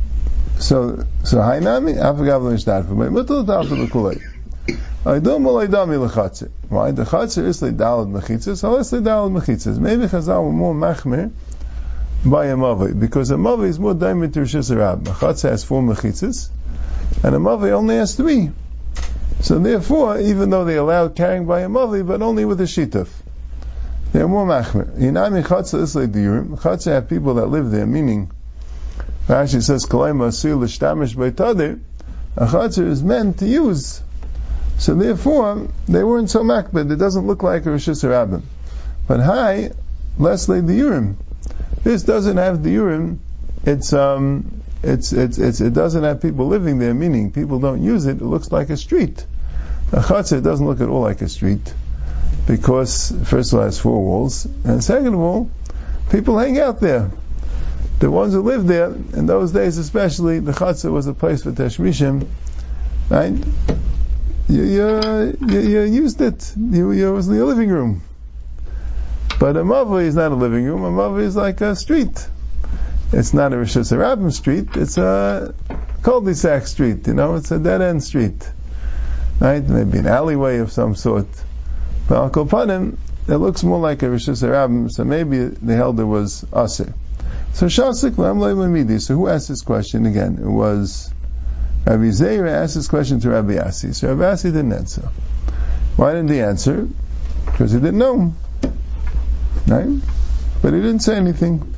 So, 0.58 1.06
so 1.24 1.38
hainami, 1.38 1.96
afagav 1.98 2.42
leiv 2.42 2.64
shtadfa, 2.64 2.98
but 2.98 3.12
mutal 3.12 4.20
talta 4.68 5.22
b'kulay. 5.22 6.50
Why? 6.70 6.92
The 6.92 7.04
chatzir 7.04 7.46
is 7.46 7.62
le 7.62 7.72
dalad 7.72 8.12
mechitzas, 8.12 8.58
so 8.58 8.72
let's 8.72 8.92
le 8.92 9.02
dalad 9.02 9.32
mechitzas. 9.32 9.78
Maybe 9.78 10.06
Chazal 10.06 10.44
were 10.44 10.52
more 10.52 10.74
machmir 10.74 11.32
by 12.26 12.48
a 12.48 12.56
mavi, 12.56 13.00
because 13.00 13.30
a 13.32 13.36
mavi 13.36 13.68
is 13.68 13.80
more 13.80 13.94
diamond 13.94 14.34
to 14.34 14.42
Rishis 14.42 14.76
Rab. 14.76 15.08
A 15.08 15.12
chatzir 15.12 15.50
has 15.50 15.64
four 15.64 15.82
mechitzas, 15.82 16.50
and 17.24 17.36
a 17.36 17.38
mavi 17.38 17.72
only 17.72 17.96
has 17.98 18.16
three. 18.16 18.52
So 19.42 19.60
therefore, 19.60 20.20
even 20.20 20.50
though 20.50 20.66
they 20.66 20.78
allow 20.78 21.10
carrying 21.10 21.46
by 21.46 21.62
a 21.62 21.68
mavi, 21.68 22.06
but 22.06 22.22
only 22.22 22.46
with 22.46 22.60
a 22.62 22.64
shituf, 22.64 23.10
they're 24.12 24.28
more 24.28 24.48
machmir. 24.48 24.98
Yinami 24.98 25.44
chatzir 25.44 25.82
is 25.82 25.96
le 25.96 26.08
diurim. 26.08 26.60
Chatzir 26.60 26.94
have 26.94 27.10
people 27.10 27.36
that 27.36 27.48
live 27.48 27.70
there, 27.70 27.86
meaning 27.86 28.32
Rashi 29.28 29.62
says, 29.62 29.86
"Kalei 29.86 30.16
masir 30.16 30.58
l'shtamish 30.60 31.16
beitadir." 31.16 31.80
A 32.38 32.48
chatzir 32.48 32.88
is 32.88 33.04
meant 33.04 33.40
to 33.40 33.46
use 33.46 34.02
so 34.78 34.96
therefore, 34.96 35.68
they 35.88 36.04
weren't 36.04 36.30
so 36.30 36.42
makbid. 36.44 36.92
It 36.92 36.98
doesn't 36.98 37.26
look 37.26 37.44
like 37.44 37.66
a 37.66 37.72
Rosh 37.72 37.90
Hashanah. 37.90 38.42
But 39.08 39.20
hi, 39.20 39.72
Leslie 40.18 40.62
the 40.62 40.76
Urim. 40.76 41.18
This 41.84 42.04
doesn't 42.04 42.38
have 42.38 42.64
the 42.64 42.72
Urim. 42.72 43.22
It's 43.64 43.94
um, 43.94 44.62
it's, 44.84 45.14
it's, 45.14 45.40
it's, 45.40 45.62
it 45.62 45.74
doesn't 45.74 46.04
have 46.04 46.22
people 46.22 46.48
living 46.48 46.78
there, 46.78 46.94
meaning 46.94 47.32
people 47.32 47.60
don't 47.60 47.82
use 47.82 48.06
it. 48.06 48.18
It 48.18 48.24
looks 48.24 48.52
like 48.52 48.70
a 48.70 48.78
street. 48.78 49.26
A 49.92 49.98
chatzah 49.98 50.44
doesn't 50.44 50.66
look 50.66 50.82
at 50.82 50.90
all 50.90 51.02
like 51.02 51.22
a 51.22 51.30
street 51.30 51.74
because 52.48 53.12
first 53.24 53.54
of 53.54 53.60
all, 53.60 53.64
it 53.64 53.66
has 53.66 53.80
four 53.80 54.04
walls, 54.04 54.46
and 54.64 54.84
second 54.84 55.14
of 55.14 55.20
all, 55.20 55.50
people 56.12 56.38
hang 56.38 56.60
out 56.60 56.80
there. 56.80 57.12
The 58.00 58.12
ones 58.12 58.34
who 58.34 58.42
lived 58.42 58.68
there 58.68 58.92
in 58.92 59.26
those 59.26 59.52
days, 59.52 59.78
especially, 59.78 60.40
the 60.40 60.52
chatzah 60.52 60.92
was 60.92 61.08
a 61.08 61.14
place 61.14 61.44
for 61.44 61.52
teshmishim, 61.52 62.28
right? 63.10 63.34
You, 64.48 64.64
you, 64.64 65.60
you, 65.60 65.82
used 65.82 66.22
it. 66.22 66.54
You, 66.56 66.92
you, 66.92 67.14
was 67.14 67.28
in 67.28 67.36
your 67.36 67.46
living 67.46 67.70
room. 67.70 68.02
But 69.40 69.58
a 69.58 69.64
mavli 69.64 70.04
is 70.04 70.16
not 70.16 70.32
a 70.32 70.36
living 70.36 70.66
room. 70.66 70.84
A 70.84 70.92
mavli 70.92 71.24
is 71.24 71.36
like 71.36 71.62
a 71.62 71.76
street. 71.76 72.28
It's 73.12 73.34
not 73.34 73.54
a 73.54 73.58
Rosh 73.58 73.78
Hashanah 73.78 74.34
street. 74.34 74.76
It's 74.76 74.98
a 74.98 75.54
cul-de-sac 76.04 76.68
street. 76.68 77.08
You 77.08 77.14
know, 77.14 77.36
it's 77.36 77.52
a 77.52 77.60
dead-end 77.60 78.04
street. 78.04 78.50
Right? 79.40 79.64
Maybe 79.64 80.00
an 80.00 80.08
alleyway 80.08 80.58
of 80.58 80.72
some 80.72 80.96
sort. 80.96 81.28
But 82.08 82.18
Al 82.18 82.30
Kopanim, 82.30 82.98
it 83.28 83.38
looks 83.38 83.64
more 83.64 83.80
like 83.80 84.04
a 84.04 84.10
Rosh 84.10 84.30
Hashanah, 84.30 84.92
so 84.92 85.04
maybe 85.04 85.46
the 85.46 85.76
elder 85.76 86.06
was 86.06 86.46
Aser. 86.56 86.94
So 87.54 87.68
Shasik 87.68 89.02
So 89.02 89.16
who 89.16 89.28
asked 89.28 89.48
this 89.48 89.62
question 89.62 90.06
again? 90.06 90.40
It 90.42 90.50
was 90.50 91.12
Rabbi 91.86 92.10
Zeir 92.10 92.48
asked 92.48 92.76
this 92.76 92.88
question 92.88 93.20
to 93.22 93.30
Rabbi 93.30 93.58
Asi. 93.58 93.94
So 93.94 94.10
Rabbi 94.10 94.32
Asi 94.32 94.50
didn't 94.50 94.74
answer. 94.74 95.10
Why 95.96 96.14
didn't 96.14 96.32
he 96.32 96.42
answer? 96.42 96.88
Because 97.46 97.72
he 97.72 97.80
didn't 97.80 98.00
know. 98.00 98.34
Right? 99.68 100.02
But 100.62 100.74
he 100.74 100.80
didn't 100.82 101.00
say 101.00 101.16
anything. 101.16 101.74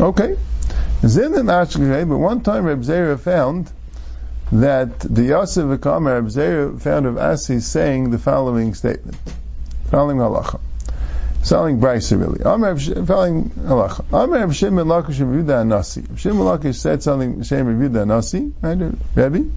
Okay. 0.00 0.36
It's 1.02 1.16
in 1.16 1.32
the 1.32 1.40
Nashgay, 1.40 2.08
but 2.08 2.18
one 2.18 2.42
time 2.42 2.64
Rabbi 2.64 2.82
Zeir 2.82 3.18
found 3.18 3.70
that 4.52 5.00
the 5.00 5.22
Yosef 5.24 5.64
Akam 5.64 6.06
Rabbi 6.06 6.28
Zeir 6.28 6.72
found 6.78 7.06
of 7.06 7.18
Asi 7.18 7.60
saying 7.60 8.10
the 8.10 8.18
following 8.18 8.74
statement. 8.74 9.16
Following 9.90 10.18
halacha 10.18 10.60
selling 11.42 11.80
brisa 11.80 12.18
really. 12.20 12.42
Amr 12.42 12.78
following 13.06 13.50
halacha. 13.50 14.04
Amr 14.12 14.38
Rav 14.40 14.54
Shimon 14.54 14.86
Lakish 14.86 15.18
Revuda 15.18 15.66
Nasi. 15.66 16.04
Shimon 16.16 16.46
Lakish 16.46 16.76
said 16.76 17.02
something 17.02 17.42
Shem 17.42 17.66
Revuda 17.66 18.06
Nasi, 18.06 18.52
right, 18.62 18.92
Rebbe? 19.14 19.50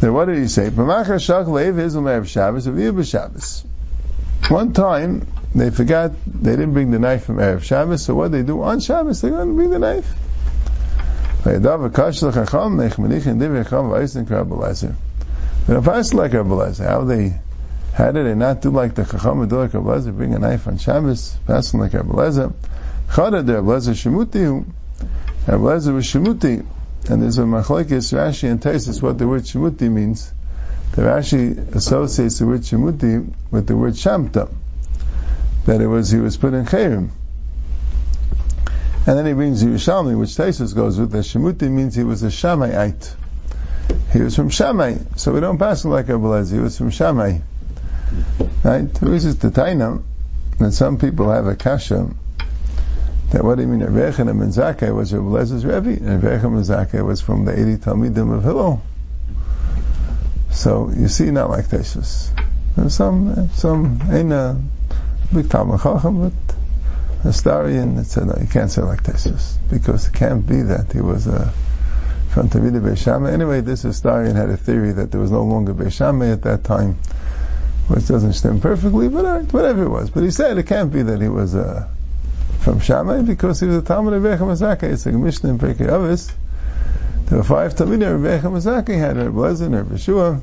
Then 0.00 0.12
what 0.12 0.26
did 0.26 0.38
he 0.38 0.48
say? 0.48 0.70
B'machar 0.70 1.16
shach 1.16 1.46
leiv 1.46 2.04
Rav 2.04 2.28
Shabbos 2.28 2.68
Rav. 2.68 4.50
One 4.50 4.72
time 4.72 5.26
they 5.54 5.70
forgot 5.70 6.12
they 6.26 6.50
didn't 6.50 6.72
bring 6.74 6.90
the 6.90 6.98
knife 6.98 7.24
from 7.24 7.36
Erev 7.36 7.62
Shabbos, 7.62 8.04
so 8.04 8.14
what 8.14 8.30
they 8.30 8.42
do 8.42 8.62
on 8.62 8.80
Shabbos 8.80 9.22
they're 9.22 9.30
going 9.30 9.48
to 9.48 9.54
bring 9.54 9.70
the 9.70 9.78
knife. 9.78 10.14
But 11.42 11.54
if 11.54 11.66
I 15.88 15.96
was 15.96 16.14
like 16.14 16.32
Rabbi 16.32 16.72
how 16.74 17.04
they, 17.04 17.40
how 17.96 18.12
did 18.12 18.26
they 18.26 18.34
not 18.34 18.60
do 18.60 18.68
like 18.68 18.94
the 18.94 19.06
Chacham 19.06 19.48
like 19.48 19.72
Rabbi 19.72 20.10
bring 20.10 20.34
a 20.34 20.38
knife 20.38 20.68
on 20.68 20.76
Shabbos, 20.76 21.34
passing 21.46 21.80
like 21.80 21.94
Rabbi 21.94 22.12
Lezer? 22.12 22.52
Chada 23.08 23.44
de 23.44 23.54
Rabbi 23.54 23.66
Lezer 23.66 23.94
Shemuti, 23.94 24.66
Rabbi 25.48 25.62
Lezer 25.62 25.94
was 25.94 26.04
Shemuti, 26.04 26.66
and 27.08 27.22
there's 27.22 27.38
a 27.38 27.44
machlekes 27.44 28.12
Rashi 28.12 28.50
and 28.50 28.60
Taisus 28.60 29.00
what 29.00 29.16
the 29.16 29.26
word 29.26 29.44
Shemuti 29.44 29.90
means. 29.90 30.30
The 30.92 31.02
Rashi 31.02 31.74
associates 31.74 32.38
the 32.38 32.46
word 32.46 32.60
Shemuti 32.60 33.32
with 33.50 33.66
the 33.66 33.74
word 33.74 33.94
Shamta, 33.94 34.52
that 35.64 35.80
it 35.80 35.86
was 35.86 36.10
he 36.10 36.18
was 36.18 36.36
put 36.36 36.52
in 36.52 36.66
Chayrim. 36.66 37.08
And 39.06 39.18
then 39.18 39.24
he 39.24 39.32
brings 39.32 39.64
Yerushalmi, 39.64 40.20
which 40.20 40.36
Taisus 40.36 40.74
goes 40.74 41.00
with, 41.00 41.12
that 41.12 41.24
Shemuti 41.24 41.70
means 41.70 41.94
he 41.94 42.04
was 42.04 42.22
a 42.22 42.26
Shammaiite. 42.26 43.14
He 44.12 44.20
was 44.20 44.36
from 44.36 44.50
Shammai, 44.50 44.98
so 45.16 45.32
we 45.32 45.40
don't 45.40 45.56
pass 45.56 45.82
him 45.82 45.92
like 45.92 46.08
Abelaz. 46.08 46.52
He 46.52 46.58
was 46.58 46.76
from 46.76 46.90
Shammai. 46.90 47.38
Right? 48.64 48.92
This 48.94 49.24
is 49.24 49.38
the 49.38 49.50
Tainam, 49.50 50.02
that 50.58 50.72
some 50.72 50.98
people 50.98 51.30
have 51.30 51.46
a 51.46 51.54
kasha, 51.54 52.08
that 53.30 53.44
what 53.44 53.56
do 53.56 53.62
you 53.62 53.68
mean, 53.68 53.80
Rebechem 53.80 54.28
and 54.28 54.52
Zakkai 54.52 54.94
was 54.94 55.12
Abelaz's 55.12 55.64
Rebbe, 55.64 55.90
and 55.90 56.22
Rebechem 56.22 56.56
and 56.56 56.64
Zakkai 56.64 57.04
was 57.04 57.20
from 57.20 57.44
the 57.44 57.52
80 57.52 57.76
Talmidim 57.78 58.32
of 58.34 58.42
Hillel. 58.42 58.82
So, 60.50 60.90
you 60.90 61.08
see, 61.08 61.30
not 61.30 61.50
like. 61.50 61.68
There's 61.68 62.32
some, 62.88 63.50
some, 63.54 64.00
ain't 64.10 64.32
a 64.32 64.60
big 65.34 65.50
Talmud 65.50 65.80
Chacham, 65.80 66.30
but 66.30 66.56
historian 67.22 67.96
that 67.96 68.04
said, 68.04 68.26
no, 68.26 68.36
you 68.40 68.46
can't 68.46 68.70
say 68.70 68.82
like 68.82 69.02
Taisus, 69.02 69.58
because 69.68 70.08
it 70.08 70.14
can't 70.14 70.46
be 70.46 70.62
that 70.62 70.92
he 70.92 71.00
was 71.00 71.26
a, 71.26 71.52
from 72.28 72.48
Tavida 72.48 72.80
Beishamah. 72.80 73.32
Anyway, 73.32 73.60
this 73.60 73.82
historian 73.82 74.36
had 74.36 74.50
a 74.50 74.56
theory 74.56 74.92
that 74.92 75.10
there 75.10 75.20
was 75.20 75.30
no 75.30 75.42
longer 75.42 75.74
Beishamah 75.74 76.32
at 76.32 76.42
that 76.42 76.64
time, 76.64 76.98
which 77.88 78.06
doesn't 78.08 78.32
stem 78.32 78.60
perfectly, 78.60 79.08
but 79.08 79.24
uh, 79.24 79.40
whatever 79.40 79.84
it 79.84 79.88
was. 79.88 80.10
But 80.10 80.22
he 80.22 80.30
said 80.30 80.58
it 80.58 80.66
can't 80.66 80.92
be 80.92 81.02
that 81.02 81.20
he 81.20 81.28
was 81.28 81.54
uh, 81.54 81.88
from 82.60 82.80
Shammai 82.80 83.22
because 83.22 83.60
he 83.60 83.66
was 83.66 83.76
a 83.76 83.82
Talmud 83.82 84.12
of 84.12 84.22
Rebecca 84.22 84.44
Mazaka. 84.44 84.84
It's 84.84 85.06
like 85.06 85.14
a 85.14 85.18
Mishnah 85.18 85.50
in 85.50 85.58
Pirkei 85.58 85.88
Avos. 85.88 86.32
There 87.26 87.38
were 87.38 87.44
five 87.44 87.74
Talmidim. 87.74 88.22
Rebecca 88.22 88.48
Mazaka 88.48 88.98
had 88.98 89.16
Reb 89.16 89.32
Lezer, 89.32 89.72
Reb 89.72 89.88
Yeshua, 89.88 90.40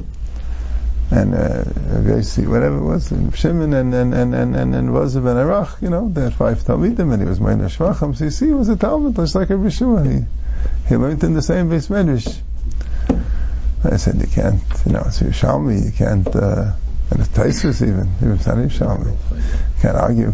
and 1.12 1.34
uh, 1.34 2.49
whatever 2.49 2.77
it 2.77 2.84
was, 2.84 3.12
and 3.12 3.36
Shimon 3.36 3.73
and 3.73 3.93
and 3.93 4.13
and 4.13 4.34
and 4.34 4.56
and, 4.56 4.75
and 4.75 4.89
Vazav 4.89 5.23
ben 5.23 5.36
Arach. 5.36 5.82
You 5.82 5.89
know, 5.89 6.10
they 6.10 6.21
had 6.21 6.34
five 6.34 6.60
Talmidim, 6.60 7.13
and 7.13 7.21
he 7.21 7.27
was 7.27 7.39
Meina 7.39 7.65
Shvachim. 7.65 8.15
So 8.15 8.25
you 8.25 8.32
see, 8.32 8.47
he 8.47 8.53
was 8.53 8.69
a 8.69 8.75
Talmud, 8.75 9.15
just 9.15 9.36
like 9.36 9.49
Reb 9.49 9.60
Yeshua. 9.60 10.06
He, 10.06 10.25
he 10.88 10.95
learned 10.95 11.23
in 11.23 11.34
the 11.34 11.41
same 11.41 11.69
base 11.69 11.88
medrash. 11.88 12.41
I 13.86 13.97
said, 13.97 14.15
you 14.21 14.27
can't, 14.27 14.62
you 14.86 14.93
know, 14.93 15.03
it's 15.06 15.19
Yerushalmi, 15.19 15.86
you 15.86 15.91
can't, 15.91 16.34
uh, 16.34 16.71
and 17.12 17.20
it's 17.20 17.30
Taisus 17.30 17.82
even, 17.82 18.12
even 18.18 18.38
not 18.38 18.39
Yerushalmi. 18.39 19.16
Can't 19.82 19.98
argue. 19.98 20.34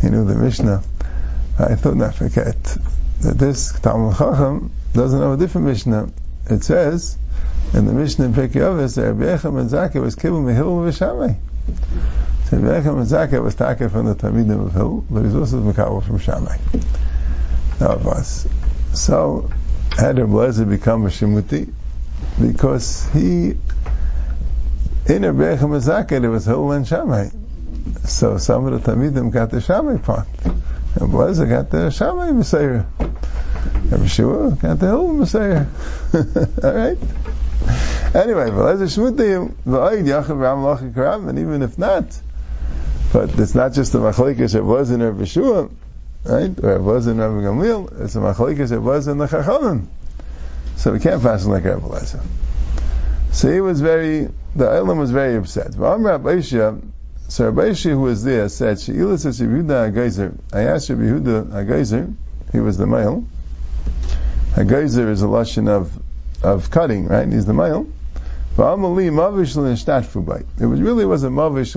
He 0.00 0.08
knew 0.10 0.24
the 0.24 0.34
Mishnah. 0.34 0.82
I 1.58 1.74
thought, 1.74 1.96
not 1.96 2.14
forget, 2.14 2.62
that 3.22 3.38
this 3.38 3.78
Talmud 3.80 4.16
Chacham 4.16 4.70
doesn't 4.92 5.18
know 5.18 5.32
a 5.32 5.36
different 5.36 5.68
Mishnah. 5.68 6.10
It 6.50 6.62
says, 6.62 7.16
in 7.72 7.86
the 7.86 7.92
Mishnah 7.92 8.26
in 8.26 8.34
Pirkei 8.34 8.60
Avos, 8.60 9.02
Rabbi 9.02 9.24
Echem 9.24 9.58
and 9.58 9.70
Zakkai 9.70 10.00
was 10.00 10.14
kibble 10.14 10.42
mehil 10.42 10.84
v'shamai. 10.86 11.36
So 12.44 12.58
Rabbi 12.58 12.80
Echem 12.80 12.98
and 12.98 13.06
Zakkai 13.06 13.42
was 13.42 13.54
taken 13.54 13.88
from 13.88 14.06
the 14.06 14.14
Talmidim 14.14 14.66
of 14.66 14.72
Hill, 14.72 15.04
but 15.10 15.24
he's 15.24 15.34
also 15.34 15.60
Mekabel 15.60 16.04
from 16.04 16.18
Shammai. 16.18 16.58
Now 17.80 17.88
of 17.88 18.06
us. 18.06 18.46
So, 18.94 19.50
had 19.96 20.18
Rabbi 20.18 20.64
become 20.64 21.06
a 21.06 21.08
Shemuti? 21.08 21.72
Because 22.40 23.08
he, 23.12 23.56
in 25.08 25.22
Echem 25.22 25.72
and 25.74 25.82
Zakkai, 25.82 26.20
there 26.20 26.30
was 26.30 26.46
Hill 26.46 26.72
and 26.72 26.86
Shammai. 26.86 27.28
So 28.04 28.38
some 28.38 28.66
of 28.66 28.82
the 28.82 28.92
Tamidim 28.92 29.30
got 29.32 29.50
the 29.50 29.60
Shammai 29.60 29.98
part. 29.98 30.26
And 30.44 31.12
Lezer 31.12 31.48
got 31.48 31.70
the 31.70 31.90
Shammai 31.90 32.32
Messiah. 32.32 32.84
And 33.90 34.10
Shua 34.10 34.52
got 34.52 34.78
the 34.78 34.86
Hill 34.86 35.12
Messiah. 35.12 35.66
Alright? 36.64 36.98
Anyway, 38.14 38.48
V'lezer 38.50 38.88
Shmutim, 38.88 39.54
V'ayid 39.66 40.06
Yachav 40.06 40.40
Ram 40.40 40.94
Karam, 40.94 41.28
and 41.28 41.38
even 41.38 41.62
if 41.62 41.78
not, 41.78 42.04
but 43.12 43.38
it's 43.38 43.54
not 43.54 43.72
just 43.72 43.92
the 43.92 43.98
Machlekes 43.98 44.54
it 44.54 44.64
was 44.64 44.90
in 44.90 45.02
Rabbi 45.02 45.24
Shua, 45.24 45.68
right? 46.24 46.64
Or 46.64 46.76
it 46.76 46.82
was 46.82 47.06
in 47.06 47.18
Rabbi 47.18 47.46
Gamliel, 47.46 48.00
it's 48.00 48.16
a 48.16 48.20
Machlekes 48.20 48.72
it 48.72 48.78
was 48.78 49.06
in 49.08 49.18
the 49.18 49.26
Chachamim. 49.26 49.86
So 50.76 50.92
we 50.92 51.00
can't 51.00 51.22
pass 51.22 51.44
like 51.44 51.64
Rabbi 51.64 51.86
Lezer. 51.86 52.22
So 53.32 53.52
he 53.52 53.60
was 53.60 53.80
very, 53.80 54.28
the 54.56 54.70
Elam 54.70 54.98
was 54.98 55.10
very 55.10 55.36
upset. 55.36 55.74
So 55.74 55.80
Rabbi 57.50 57.72
who 57.72 58.00
was 58.00 58.24
there 58.24 58.48
said, 58.48 58.78
HaGeizer, 58.78 60.38
I 60.52 60.62
asked 60.62 60.88
Yehuda 60.90 61.50
HaGeizer, 61.50 62.14
he 62.52 62.60
was 62.60 62.78
the 62.78 62.86
male, 62.86 63.24
HaGeizer 64.52 65.10
is 65.10 65.22
a 65.22 65.26
lashon 65.26 65.68
of 65.68 65.92
of 66.42 66.70
cutting, 66.70 67.08
right? 67.08 67.30
He's 67.30 67.46
the 67.46 67.54
male. 67.54 67.86
It 68.58 68.64
really 70.64 71.04
was 71.04 71.24
a 71.24 71.28
mavish 71.28 71.74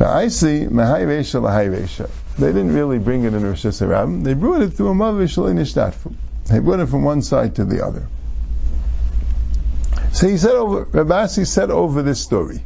I 0.00 0.28
see 0.28 0.64
They 0.64 2.46
didn't 2.46 2.74
really 2.74 2.98
bring 2.98 3.24
it 3.24 3.34
in 3.34 3.42
Rosh 3.42 3.64
Hashanah. 3.66 4.24
They 4.24 4.34
brought 4.34 4.62
it 4.62 4.70
through 4.70 4.88
a 4.88 4.94
mavish. 4.94 6.14
They 6.46 6.58
brought 6.58 6.80
it 6.80 6.86
from 6.86 7.04
one 7.04 7.22
side 7.22 7.54
to 7.56 7.64
the 7.64 7.84
other. 7.84 8.06
So 10.12 10.28
he 10.28 10.36
said 10.36 10.52
over, 10.52 10.86
Rabasi 10.86 11.46
said 11.46 11.70
over 11.70 12.02
this 12.02 12.20
story. 12.20 12.62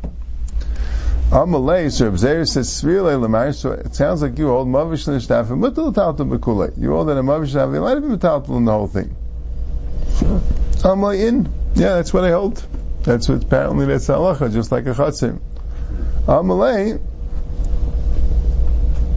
Amalei, 1.30 1.90
so 1.90 2.11
Abzer 2.11 2.46
says, 2.48 3.59
so 3.59 3.72
it 3.72 3.94
sounds 3.94 4.22
like 4.22 4.38
you 4.38 4.48
hold 4.48 4.68
mavish 4.68 5.07
l'nishtafim, 5.07 5.59
mutal 5.59 5.92
taltum 5.92 6.30
b'kulei. 6.30 6.80
You 6.80 6.92
hold 6.92 7.09
that 7.09 7.18
a 7.18 7.22
mavish 7.22 7.54
l'nishtafim, 7.54 7.74
you 7.74 7.80
let 7.80 7.96
him 7.96 8.57
in 8.57 8.64
the 8.64 8.72
whole 8.72 8.87
thing. 8.87 9.16
Amayin, 10.85 11.50
yeah, 11.74 11.96
that's 11.96 12.12
what 12.14 12.24
I 12.24 12.30
hold. 12.30 12.64
That's 13.02 13.28
what 13.28 13.42
apparently 13.42 13.87
that's 13.87 14.07
halacha, 14.07 14.52
just 14.52 14.70
like 14.70 14.87
a 14.87 14.90
chatzim. 14.90 15.40
Amalei, 16.26 17.00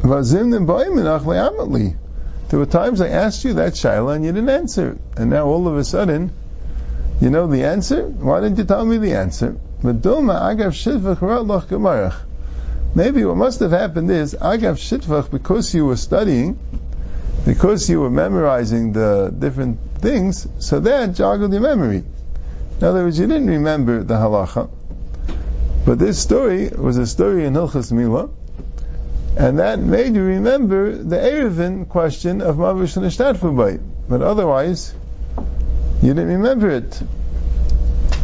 vazim 0.01 0.65
amatli. 0.65 1.97
There 2.49 2.59
were 2.59 2.65
times 2.65 2.99
I 3.01 3.09
asked 3.09 3.43
you 3.45 3.53
that 3.55 3.73
shaila 3.73 4.15
and 4.15 4.25
you 4.25 4.31
didn't 4.31 4.49
answer, 4.49 4.97
and 5.15 5.29
now 5.29 5.45
all 5.45 5.67
of 5.67 5.77
a 5.77 5.83
sudden, 5.83 6.31
you 7.19 7.29
know 7.29 7.47
the 7.47 7.63
answer. 7.63 8.03
Why 8.03 8.41
didn't 8.41 8.57
you 8.57 8.63
tell 8.65 8.85
me 8.85 8.97
the 8.97 9.13
answer? 9.13 9.57
Maybe 12.95 13.25
what 13.25 13.37
must 13.37 13.59
have 13.59 13.71
happened 13.71 14.11
is 14.11 14.33
agav 14.33 14.77
shitvach 14.77 15.29
because 15.29 15.73
you 15.73 15.85
were 15.85 15.97
studying 15.97 16.57
because 17.45 17.89
you 17.89 18.01
were 18.01 18.09
memorizing 18.09 18.91
the 18.91 19.33
different 19.37 19.79
things, 19.99 20.45
so 20.59 20.81
that 20.81 21.11
joggled 21.11 21.53
your 21.53 21.61
memory. 21.61 22.03
In 22.79 22.83
other 22.83 23.05
words, 23.05 23.17
you 23.17 23.25
didn't 23.25 23.47
remember 23.47 24.03
the 24.03 24.15
halacha, 24.15 24.69
but 25.85 25.97
this 25.97 26.19
story 26.19 26.67
was 26.67 26.97
a 26.97 27.07
story 27.07 27.45
in 27.45 27.53
Hilchas 27.53 27.91
Mila, 27.91 28.29
and 29.37 29.59
that 29.59 29.79
made 29.79 30.13
you 30.13 30.23
remember 30.23 30.91
the 30.91 31.15
Erevin 31.15 31.87
question 31.87 32.41
of 32.41 32.57
Mavish 32.57 32.97
Nishtadfu 33.01 33.79
But 34.09 34.21
otherwise, 34.21 34.93
you 36.01 36.13
didn't 36.13 36.27
remember 36.27 36.69
it. 36.69 37.01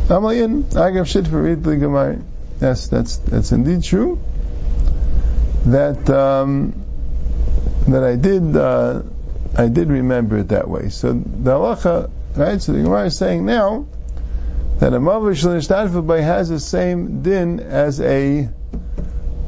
Amayin, 0.07 0.63
Agav 0.63 1.07
Shit 1.07 1.27
for. 1.27 2.23
Yes, 2.61 2.87
that's 2.87 3.17
that's 3.17 3.51
indeed 3.51 3.83
true. 3.83 4.19
That 5.65 6.09
um, 6.09 6.83
that 7.87 8.03
I 8.03 8.15
did 8.15 8.55
uh, 8.55 9.01
I 9.57 9.67
did 9.67 9.89
remember 9.89 10.39
it 10.39 10.49
that 10.49 10.67
way. 10.67 10.89
So 10.89 11.13
the 11.13 11.51
halacha, 11.51 12.09
right? 12.35 12.61
So 12.61 12.73
the 12.73 12.83
Gemara 12.83 13.05
is 13.05 13.17
saying 13.17 13.45
now 13.45 13.85
that 14.79 14.93
a 14.93 14.99
mavish 14.99 15.43
l'nishtadfu 15.43 16.21
has 16.21 16.49
the 16.49 16.59
same 16.59 17.21
din 17.21 17.59
as 17.59 18.01
a 18.01 18.49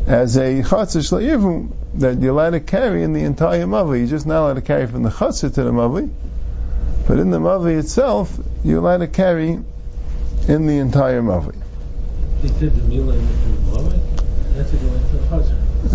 as 0.07 0.37
a 0.37 0.61
shle'ivum 0.61 1.71
that 1.95 2.21
you're 2.21 2.31
allowed 2.31 2.51
to 2.51 2.59
carry 2.59 3.03
in 3.03 3.13
the 3.13 3.23
entire 3.23 3.65
mavi. 3.65 3.99
You're 3.99 4.07
just 4.07 4.25
not 4.25 4.41
allowed 4.41 4.53
to 4.55 4.61
carry 4.61 4.87
from 4.87 5.03
the 5.03 5.09
chatzah 5.09 5.53
to 5.53 5.63
the 5.63 5.71
mavi, 5.71 6.09
but 7.07 7.19
in 7.19 7.31
the 7.31 7.39
mavi 7.39 7.77
itself, 7.79 8.37
you're 8.63 8.79
allowed 8.79 8.97
to 8.97 9.07
carry 9.07 9.59
in 10.47 10.67
the 10.67 10.77
entire 10.79 11.21
mavi. 11.21 11.55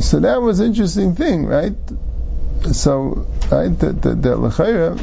So 0.02 0.20
that 0.20 0.40
was 0.40 0.60
an 0.60 0.66
interesting 0.66 1.14
thing, 1.14 1.46
right? 1.46 1.74
so 2.72 3.26
right 3.50 3.78
the 3.78 3.92
the, 3.92 4.14
the 4.14 4.36
lechayra 4.36 5.02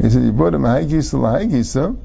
he 0.00 0.10
said 0.10 0.22
you 0.22 0.32
brought 0.32 0.54
him 0.54 0.64
a 0.64 0.68
haigisa 0.68 1.18
lahaigisa 1.18 1.96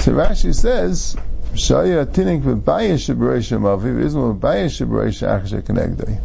so 0.00 0.12
Rashi 0.12 0.54
says 0.54 1.16
shaya 1.54 2.04
tinik 2.04 2.42
v'baya 2.42 2.94
shabarisha 2.94 3.58
maviv 3.58 4.02
ismo 4.04 4.38
v'baya 4.38 4.66
shabarisha 4.66 5.40
achasha 5.40 5.62
kenegdei 5.62 6.20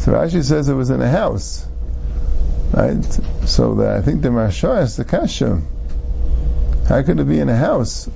so 0.00 0.12
Rashi 0.12 0.42
says 0.42 0.68
it 0.68 0.74
was 0.74 0.90
in 0.90 1.00
a 1.00 1.08
house 1.08 1.67
right 2.72 3.04
so 3.46 3.88
I 3.88 4.02
think 4.02 4.22
the 4.22 4.28
Maharsha 4.28 4.82
asked 4.82 4.96
the 4.96 5.04
kasha 5.04 5.60
how 6.88 7.02
could 7.02 7.20
it 7.20 7.28
be 7.28 7.38
in 7.38 7.48
a 7.48 7.56
house 7.56 8.08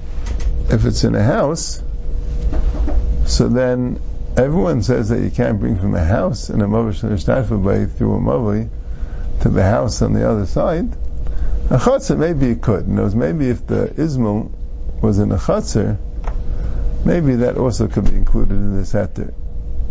if 0.72 0.86
it's 0.86 1.04
in 1.04 1.14
a 1.14 1.22
house, 1.22 1.82
so 3.26 3.48
then 3.48 4.00
everyone 4.36 4.82
says 4.82 5.10
that 5.10 5.20
you 5.20 5.30
can't 5.30 5.60
bring 5.60 5.78
from 5.78 5.94
a 5.94 6.04
house 6.04 6.48
in 6.48 6.62
a 6.62 6.66
mavish 6.66 7.02
bay 7.64 7.84
through 7.84 8.14
a 8.14 8.18
mavi 8.18 8.70
to 9.42 9.48
the 9.50 9.62
house 9.62 10.00
on 10.00 10.14
the 10.14 10.28
other 10.28 10.46
side. 10.46 10.90
A 11.70 11.76
chutzner, 11.76 12.18
maybe 12.18 12.46
you 12.46 12.56
could. 12.56 12.88
Knows 12.88 13.14
maybe 13.14 13.50
if 13.50 13.66
the 13.66 13.92
ismul 13.96 14.50
was 15.02 15.18
in 15.18 15.32
a 15.32 15.36
chutzner, 15.36 15.98
maybe 17.04 17.36
that 17.36 17.58
also 17.58 17.88
could 17.88 18.04
be 18.04 18.16
included 18.16 18.54
in 18.54 18.76
this 18.76 18.92
heter. 18.92 19.32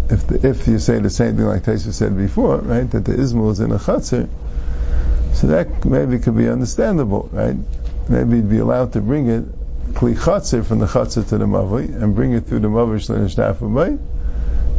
If 0.09 0.27
the, 0.27 0.47
if 0.47 0.67
you 0.67 0.79
say 0.79 0.99
the 0.99 1.09
same 1.09 1.37
thing 1.37 1.45
like 1.45 1.63
Taisha 1.63 1.93
said 1.93 2.17
before, 2.17 2.57
right, 2.57 2.89
that 2.89 3.05
the 3.05 3.13
ismul 3.13 3.51
is 3.51 3.59
in 3.59 3.71
a 3.71 3.77
chutzner, 3.77 4.27
so 5.33 5.47
that 5.47 5.85
maybe 5.85 6.19
could 6.19 6.37
be 6.37 6.47
understandable, 6.47 7.29
right? 7.31 7.55
Maybe 8.09 8.37
you'd 8.37 8.49
be 8.49 8.59
allowed 8.59 8.93
to 8.93 9.01
bring 9.01 9.29
it 9.29 9.43
kli 9.93 10.15
chatzir 10.15 10.65
from 10.65 10.79
the 10.79 10.85
chatzir 10.85 11.27
to 11.29 11.37
the 11.37 11.45
mavi 11.45 12.01
and 12.01 12.15
bring 12.15 12.33
it 12.33 12.45
through 12.45 12.59
the 12.59 12.67
mavi 12.67 12.97
shlein 12.97 13.99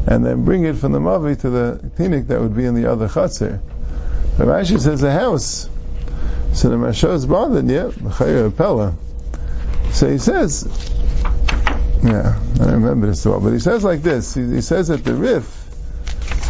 and 0.06 0.26
then 0.26 0.44
bring 0.44 0.64
it 0.64 0.76
from 0.76 0.92
the 0.92 0.98
mavi 0.98 1.40
to 1.40 1.50
the 1.50 1.80
tinik 1.96 2.26
that 2.28 2.40
would 2.40 2.56
be 2.56 2.64
in 2.64 2.74
the 2.74 2.90
other 2.90 3.08
chatzir. 3.08 3.60
But 4.36 4.48
Rashi 4.48 4.80
says 4.80 5.02
a 5.02 5.12
house. 5.12 5.68
So 6.54 6.68
the 6.68 6.76
Masha 6.76 7.10
is 7.12 7.26
bothered, 7.26 7.68
yeah, 7.68 7.90
Pella. 8.56 8.94
So 9.90 10.10
he 10.10 10.18
says, 10.18 10.64
yeah, 12.02 12.38
I 12.54 12.58
don't 12.58 12.82
remember 12.82 13.06
this 13.06 13.24
well, 13.24 13.40
but 13.40 13.52
he 13.52 13.58
says 13.58 13.84
like 13.84 14.02
this. 14.02 14.34
He, 14.34 14.42
he 14.42 14.60
says 14.60 14.88
that 14.88 15.04
the 15.04 15.14
Rif 15.14 15.44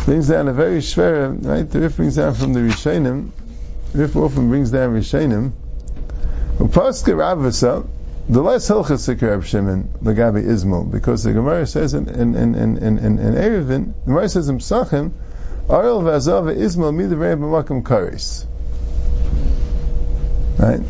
brings 0.05 0.29
down 0.29 0.49
a 0.49 0.53
very 0.53 0.79
shver, 0.79 1.45
right? 1.45 1.69
The 1.69 1.81
Rif 1.81 1.97
brings 1.97 2.17
down 2.17 2.35
from 2.35 2.53
the 2.53 2.61
Rishonim. 2.61 3.31
Rif 3.95 4.17
often 4.17 4.49
brings 4.49 4.71
down 4.71 4.95
Rishonim. 4.95 5.53
Upaska 6.57 7.15
Ravasa, 7.15 7.87
the 8.29 8.43
less 8.43 8.69
hilchas 8.69 9.21
Reb 9.21 9.45
Shimon 9.45 9.91
Lagabi 10.03 10.47
Ismail, 10.47 10.85
because 10.85 11.25
the 11.25 11.33
Gemara 11.33 11.67
says 11.67 11.93
in 11.93 12.09
in 12.09 12.35
in 12.35 12.55
in 12.55 12.79
in, 12.79 12.99
in, 12.99 13.19
in 13.19 13.35
Erevin, 13.35 13.93
the 14.05 14.07
Gemara 14.07 14.29
says 14.29 14.49
in 14.49 14.59
Psachim, 14.59 15.13
Arel 15.69 16.03
v'azav 16.03 16.55
Ismail 16.57 16.93
midavrei 16.93 17.37
b'makam 17.37 17.83
karis. 17.83 18.47
Right. 20.59 20.81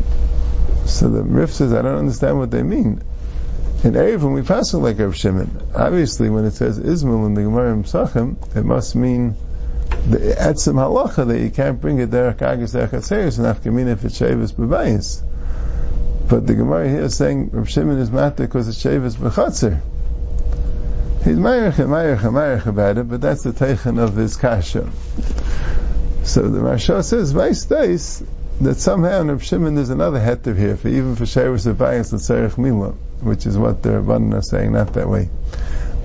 So 0.87 1.09
the 1.09 1.23
Rif 1.23 1.51
says, 1.51 1.73
I 1.73 1.81
don't 1.81 1.97
understand 1.97 2.37
what 2.37 2.51
they 2.51 2.63
mean. 2.63 3.01
In 3.83 3.93
Erevin, 3.93 4.33
we 4.33 4.43
pass 4.43 4.73
it 4.73 4.77
like 4.77 4.99
Reb 4.99 5.13
Shimon. 5.13 5.49
Obviously, 5.75 6.29
when 6.29 6.45
it 6.45 6.51
says 6.51 6.77
Ismail 6.77 7.25
in 7.25 7.33
the 7.33 7.43
Gemara 7.43 7.73
in 7.73 7.83
Psachim, 7.83 8.55
it 8.55 8.63
must 8.63 8.95
mean 8.95 9.35
the 10.09 10.17
etzim 10.17 10.75
halacha 10.75 11.27
that 11.27 11.39
you 11.39 11.49
can't 11.49 11.79
bring 11.79 11.99
it 11.99 12.09
derech 12.09 12.41
agis 12.41 12.73
derech 12.73 12.89
atzeres 12.89 13.39
and 13.39 13.47
afkamina 13.47 13.93
if 13.93 14.03
it's 14.03 14.19
b'bayis. 14.19 15.23
But 16.27 16.47
the 16.47 16.55
Gemara 16.55 16.89
here 16.89 17.01
is 17.01 17.15
saying 17.15 17.49
Rav 17.51 17.69
Shimon 17.69 17.99
is 17.99 18.09
matter 18.09 18.45
because 18.45 18.67
it's 18.67 18.81
Shavis 18.81 19.15
B'chatzer. 19.15 19.79
He's 21.23 21.37
Mayach 21.37 21.79
and 21.79 21.89
Mayach 21.89 22.23
and 22.23 22.35
Mayach 22.35 22.65
about 22.65 22.97
it, 22.97 23.09
but 23.09 23.21
that's 23.21 23.43
the 23.43 23.51
Teichen 23.51 23.99
of 23.99 24.15
his 24.15 24.35
Kasha. 24.37 24.89
So 26.23 26.43
the 26.43 26.59
Marsha 26.59 27.03
says, 27.03 27.33
Vice 27.33 27.65
days, 27.65 28.23
that 28.61 28.75
somehow 28.75 29.21
in 29.21 29.27
Rav 29.27 29.43
Shimon 29.43 29.75
there's 29.75 29.89
another 29.89 30.19
heter 30.19 30.57
here, 30.57 30.77
for 30.77 30.87
even 30.87 31.15
for 31.15 31.25
Shavis 31.25 31.71
B'bayis 31.71 32.13
L'tzerech 32.13 32.57
Mila, 32.57 32.91
which 33.21 33.45
is 33.45 33.57
what 33.57 33.83
the 33.83 33.89
Rabbanan 33.89 34.33
are 34.33 34.41
saying, 34.41 34.71
not 34.71 34.93
that 34.93 35.09
way. 35.09 35.29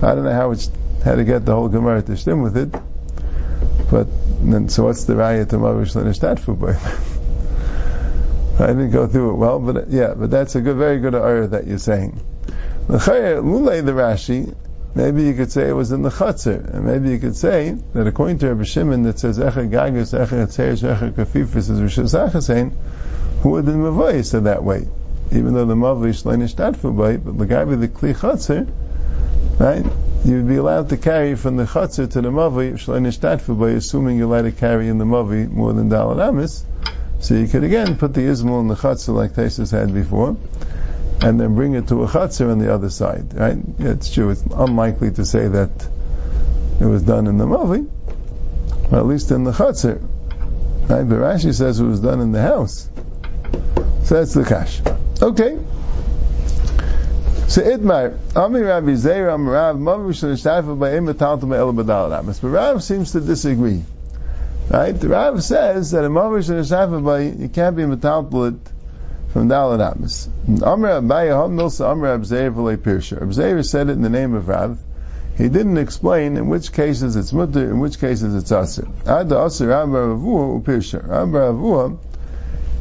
I 0.01 0.15
don't 0.15 0.25
know 0.25 0.33
how, 0.33 0.51
it's, 0.51 0.69
how 1.03 1.15
to 1.15 1.23
get 1.23 1.45
the 1.45 1.55
whole 1.55 1.69
Gemara 1.69 2.01
to 2.01 2.17
stem 2.17 2.41
with 2.41 2.57
it, 2.57 2.75
but 3.91 4.07
then, 4.41 4.69
so 4.69 4.85
what's 4.85 5.05
the 5.05 5.13
raya 5.13 5.47
to 5.49 5.57
Mavish 5.57 5.95
Lenishtat 5.95 6.39
for 6.39 6.55
I 8.61 8.67
didn't 8.67 8.91
go 8.91 9.07
through 9.07 9.31
it 9.31 9.35
well, 9.35 9.59
but 9.59 9.89
yeah, 9.89 10.13
but 10.13 10.29
that's 10.29 10.55
a 10.55 10.61
good, 10.61 10.75
very 10.75 10.99
good 10.99 11.15
ayah 11.15 11.47
that 11.47 11.65
you're 11.65 11.77
saying. 11.77 12.19
Lulay 12.87 13.85
the 13.85 13.93
Rashi, 13.93 14.53
maybe 14.95 15.23
you 15.23 15.33
could 15.33 15.51
say 15.51 15.69
it 15.69 15.73
was 15.73 15.93
in 15.93 16.01
the 16.01 16.09
Chatzir, 16.09 16.73
and 16.73 16.85
maybe 16.85 17.09
you 17.09 17.19
could 17.19 17.37
say 17.37 17.77
that 17.93 18.05
according 18.05 18.39
to 18.39 18.49
Rabbi 18.49 18.63
Shimon 18.63 19.03
that 19.03 19.19
says 19.19 19.39
Echa 19.39 19.69
Gagus, 19.69 20.13
Echa 20.13 20.45
Atzeres, 20.45 20.83
Echa 20.83 21.13
Kafifis 21.13 21.69
is 21.69 21.81
Rosh 21.81 21.99
Hashanah 21.99 22.73
who 23.41 23.51
would 23.51 23.65
the 23.65 23.71
Mavoy 23.71 24.25
said 24.25 24.43
that 24.43 24.63
way? 24.63 24.85
Even 25.31 25.53
though 25.53 25.65
the 25.65 25.75
Mavoy 25.75 26.09
Shleinish 26.09 26.55
Tatfubay, 26.55 27.23
but 27.23 27.37
the 27.37 27.45
guy 27.45 27.63
with 27.63 27.79
the 27.79 27.87
Kli 27.87 28.13
Chatzir, 28.13 28.69
right? 29.59 29.85
You'd 30.29 30.47
be 30.47 30.57
allowed 30.57 30.89
to 30.89 30.97
carry 30.97 31.33
from 31.33 31.57
the 31.57 31.63
Chatzir 31.63 32.11
to 32.11 32.21
the 32.21 32.29
Mavi, 32.29 32.73
Tatfubay, 32.73 33.75
assuming 33.75 34.19
you're 34.19 34.27
allowed 34.27 34.43
to 34.43 34.51
carry 34.51 34.87
in 34.87 34.99
the 34.99 35.05
Mavi 35.05 35.49
more 35.49 35.73
than 35.73 35.89
Dalal 35.89 36.21
Amis, 36.21 36.63
so 37.19 37.33
you 37.33 37.47
could 37.47 37.63
again 37.63 37.97
put 37.97 38.13
the 38.13 38.21
Ismail 38.21 38.59
in 38.59 38.67
the 38.67 38.75
Chatzar 38.75 39.15
like 39.15 39.33
Taisus 39.33 39.71
had 39.71 39.91
before, 39.91 40.37
and 41.21 41.39
then 41.39 41.55
bring 41.55 41.73
it 41.73 41.87
to 41.87 42.03
a 42.03 42.07
Chatzar 42.07 42.51
on 42.51 42.59
the 42.59 42.71
other 42.71 42.91
side, 42.91 43.33
right? 43.33 43.57
Yeah, 43.79 43.89
it's 43.89 44.13
true, 44.13 44.29
it's 44.29 44.43
unlikely 44.43 45.09
to 45.13 45.25
say 45.25 45.47
that 45.47 45.71
it 46.79 46.85
was 46.85 47.01
done 47.01 47.25
in 47.25 47.39
the 47.39 47.47
Mavi, 47.47 47.89
at 48.91 49.07
least 49.07 49.31
in 49.31 49.45
the 49.45 49.51
Chatzar. 49.51 49.99
Right? 50.89 51.09
But 51.09 51.15
Rashi 51.15 51.55
says 51.55 51.79
it 51.79 51.85
was 51.85 52.01
done 52.01 52.21
in 52.21 52.33
the 52.33 52.41
house. 52.43 52.87
So 54.03 54.13
that's 54.13 54.35
the 54.35 54.45
Kash. 54.45 54.79
Okay. 55.23 55.57
So 57.49 57.63
Idmar, 57.63 58.15
Ami 58.35 58.59
Rabbi 58.61 58.93
Zeir 58.93 59.27
Am 59.31 59.49
Rav 59.49 59.75
Mavish 59.75 60.21
Nishtafa 60.21 60.77
by 60.77 60.91
Imataltum 60.91 61.51
El 61.57 61.73
Badal 61.73 62.11
Ramas. 62.11 62.39
But 62.39 62.49
Rav 62.49 62.83
seems 62.83 63.13
to 63.13 63.21
disagree. 63.21 63.83
Right? 64.69 64.91
The 64.91 65.07
Rav 65.07 65.43
says 65.43 65.89
that 65.89 66.05
a 66.05 66.09
Mavish 66.09 66.49
and 66.51 66.59
a 66.59 66.61
Shafa 66.61 67.39
you 67.39 67.49
can't 67.49 67.75
be 67.75 67.81
metalplit 67.81 68.59
from 69.33 69.49
Dalit 69.49 69.81
Amis. 69.81 70.29
Amr 70.61 71.01
Abaya 71.01 71.41
Ham 71.41 71.57
Milsa 71.57 71.89
Amr 71.89 72.19
Abzeir 72.19 72.53
V'lei 72.53 72.77
Pirsha. 72.77 73.19
Abzeir 73.19 73.65
said 73.65 73.89
it 73.89 73.93
in 73.93 74.03
the 74.03 74.09
name 74.09 74.35
of 74.35 74.47
Rav. 74.47 74.77
He 75.35 75.49
didn't 75.49 75.79
explain 75.79 76.37
in 76.37 76.49
which 76.49 76.71
cases 76.71 77.15
it's 77.15 77.33
mutter, 77.33 77.63
in 77.63 77.79
which 77.79 77.99
cases 77.99 78.35
it's 78.35 78.51
asir. 78.51 78.87
Ad 79.07 79.31
asir 79.31 79.69
Rav 79.69 79.89
Ravua 79.89 80.61
Upirsha. 80.61 81.07
Rav 81.07 81.29
Ravua, 81.29 81.97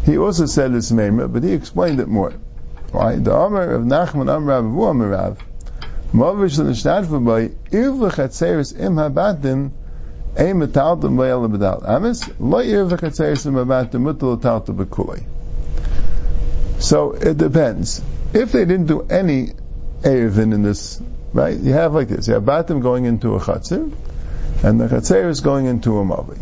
he 0.04 0.18
also 0.18 0.44
said 0.44 0.74
this 0.74 0.90
name, 0.90 1.26
but 1.33 1.42
he 1.42 1.52
explained 1.54 2.00
it 2.00 2.09
more. 2.09 2.35
The 2.92 3.35
Amr 3.35 3.72
of 3.72 3.83
Nachman 3.83 4.35
Amr 4.35 4.53
Amr 4.53 5.09
Rav. 5.09 5.38
Mavish 6.12 6.57
by 7.24 7.51
Im 7.70 8.96
Habatim 8.96 9.72
bedal 10.37 11.85
amis 11.87 12.31
lo 12.38 12.59
about 12.59 13.92
the 13.92 13.98
mutal. 13.98 15.24
So 16.79 17.12
it 17.12 17.37
depends. 17.37 18.01
If 18.33 18.53
they 18.53 18.64
didn't 18.64 18.87
do 18.87 19.03
any 19.03 19.53
erevin 20.03 20.55
in 20.55 20.62
this, 20.62 21.03
right? 21.33 21.59
You 21.59 21.72
have 21.72 21.92
like 21.92 22.09
this: 22.09 22.29
you 22.29 22.35
have 22.35 22.44
batim 22.44 22.81
going 22.81 23.05
into 23.05 23.35
a 23.35 23.40
chatzir, 23.40 23.92
and 24.62 24.81
the 24.81 24.87
chatzir 24.87 25.29
is 25.29 25.40
going 25.40 25.66
into 25.66 25.98
a 25.98 26.05
mavi. 26.05 26.38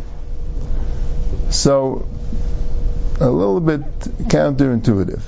So 1.51 2.07
a 3.19 3.29
little 3.29 3.61
bit 3.61 3.83
counterintuitive. 4.29 5.23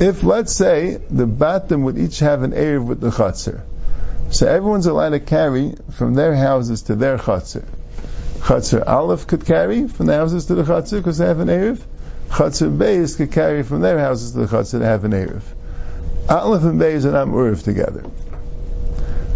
If 0.00 0.24
let's 0.24 0.52
say 0.52 0.96
the 1.10 1.26
batim 1.26 1.82
would 1.84 1.98
each 1.98 2.18
have 2.20 2.42
an 2.42 2.52
erev 2.52 2.86
with 2.86 3.00
the 3.00 3.10
chatzir, 3.10 3.60
so 4.30 4.48
everyone's 4.48 4.86
allowed 4.86 5.10
to 5.10 5.20
carry 5.20 5.74
from 5.92 6.14
their 6.14 6.34
houses 6.34 6.82
to 6.82 6.96
their 6.96 7.18
chatzir. 7.18 7.64
Chatzir 8.40 8.82
Aleph 8.86 9.26
could 9.26 9.44
carry 9.44 9.86
from 9.86 10.06
the 10.06 10.14
houses 10.14 10.46
to 10.46 10.54
the 10.54 10.62
Chatzir 10.62 10.96
because 10.96 11.18
they 11.18 11.26
have 11.26 11.40
an 11.40 11.48
Erev. 11.48 11.78
Chatzir 12.30 12.74
Beis 12.76 13.16
could 13.16 13.30
carry 13.30 13.62
from 13.62 13.82
their 13.82 13.98
houses 13.98 14.32
to 14.32 14.38
the 14.38 14.46
Chatzir 14.46 14.78
to 14.78 14.84
have 14.86 15.04
an 15.04 15.12
Erev. 15.12 15.42
Aleph 16.28 16.64
and 16.64 16.80
Beis 16.80 17.04
are 17.04 17.12
not 17.12 17.28
Erev 17.28 17.62
together. 17.62 18.02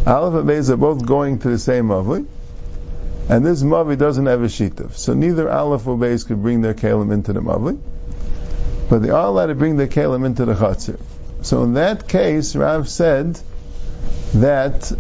Aleph 0.07 0.35
and 0.41 0.49
Beis 0.49 0.71
are 0.71 0.79
both 0.79 1.05
going 1.05 1.39
to 1.41 1.51
the 1.51 1.59
same 1.59 1.89
Mavli, 1.89 2.27
and 3.29 3.45
this 3.45 3.63
Mavi 3.63 3.99
doesn't 3.99 4.27
have 4.27 4.43
a 4.43 4.47
Shitav. 4.47 4.95
So 4.95 5.13
neither 5.13 5.51
Aleph 5.51 5.87
or 5.87 5.99
Beis 5.99 6.27
could 6.27 6.43
bring 6.43 6.63
their 6.63 6.75
Kalim 6.75 7.13
into 7.13 7.35
the 7.35 7.41
Mavli, 7.41 7.79
but 8.95 9.03
they 9.03 9.11
are 9.11 9.27
allowed 9.27 9.47
to 9.47 9.57
bring 9.57 9.77
the 9.77 9.89
Kalim 9.89 10.25
into 10.25 10.45
the 10.45 10.55
Chatzir. 10.55 11.01
So 11.43 11.65
in 11.65 11.75
that 11.75 12.07
case, 12.07 12.55
Rav 12.55 12.89
said 12.89 13.41
that 14.35 14.93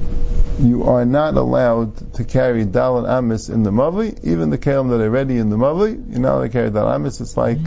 you 0.59 0.83
are 0.83 1.05
not 1.05 1.35
allowed 1.35 2.13
to 2.15 2.25
carry 2.25 2.65
Dal 2.65 2.99
and 2.99 3.07
Amis 3.07 3.49
in 3.49 3.63
the 3.63 3.71
Mavi, 3.71 4.19
even 4.25 4.51
the 4.51 4.59
Kalim 4.59 4.91
that 4.91 5.01
are 5.01 5.09
ready 5.09 5.39
in 5.39 5.49
the 5.49 5.57
Mavi, 5.57 6.11
you're 6.11 6.19
not 6.19 6.39
allowed 6.39 6.43
to 6.43 6.49
carry 6.49 6.71
Dal 6.71 6.93
Amis, 6.93 7.21
it's 7.21 7.37
like, 7.37 7.59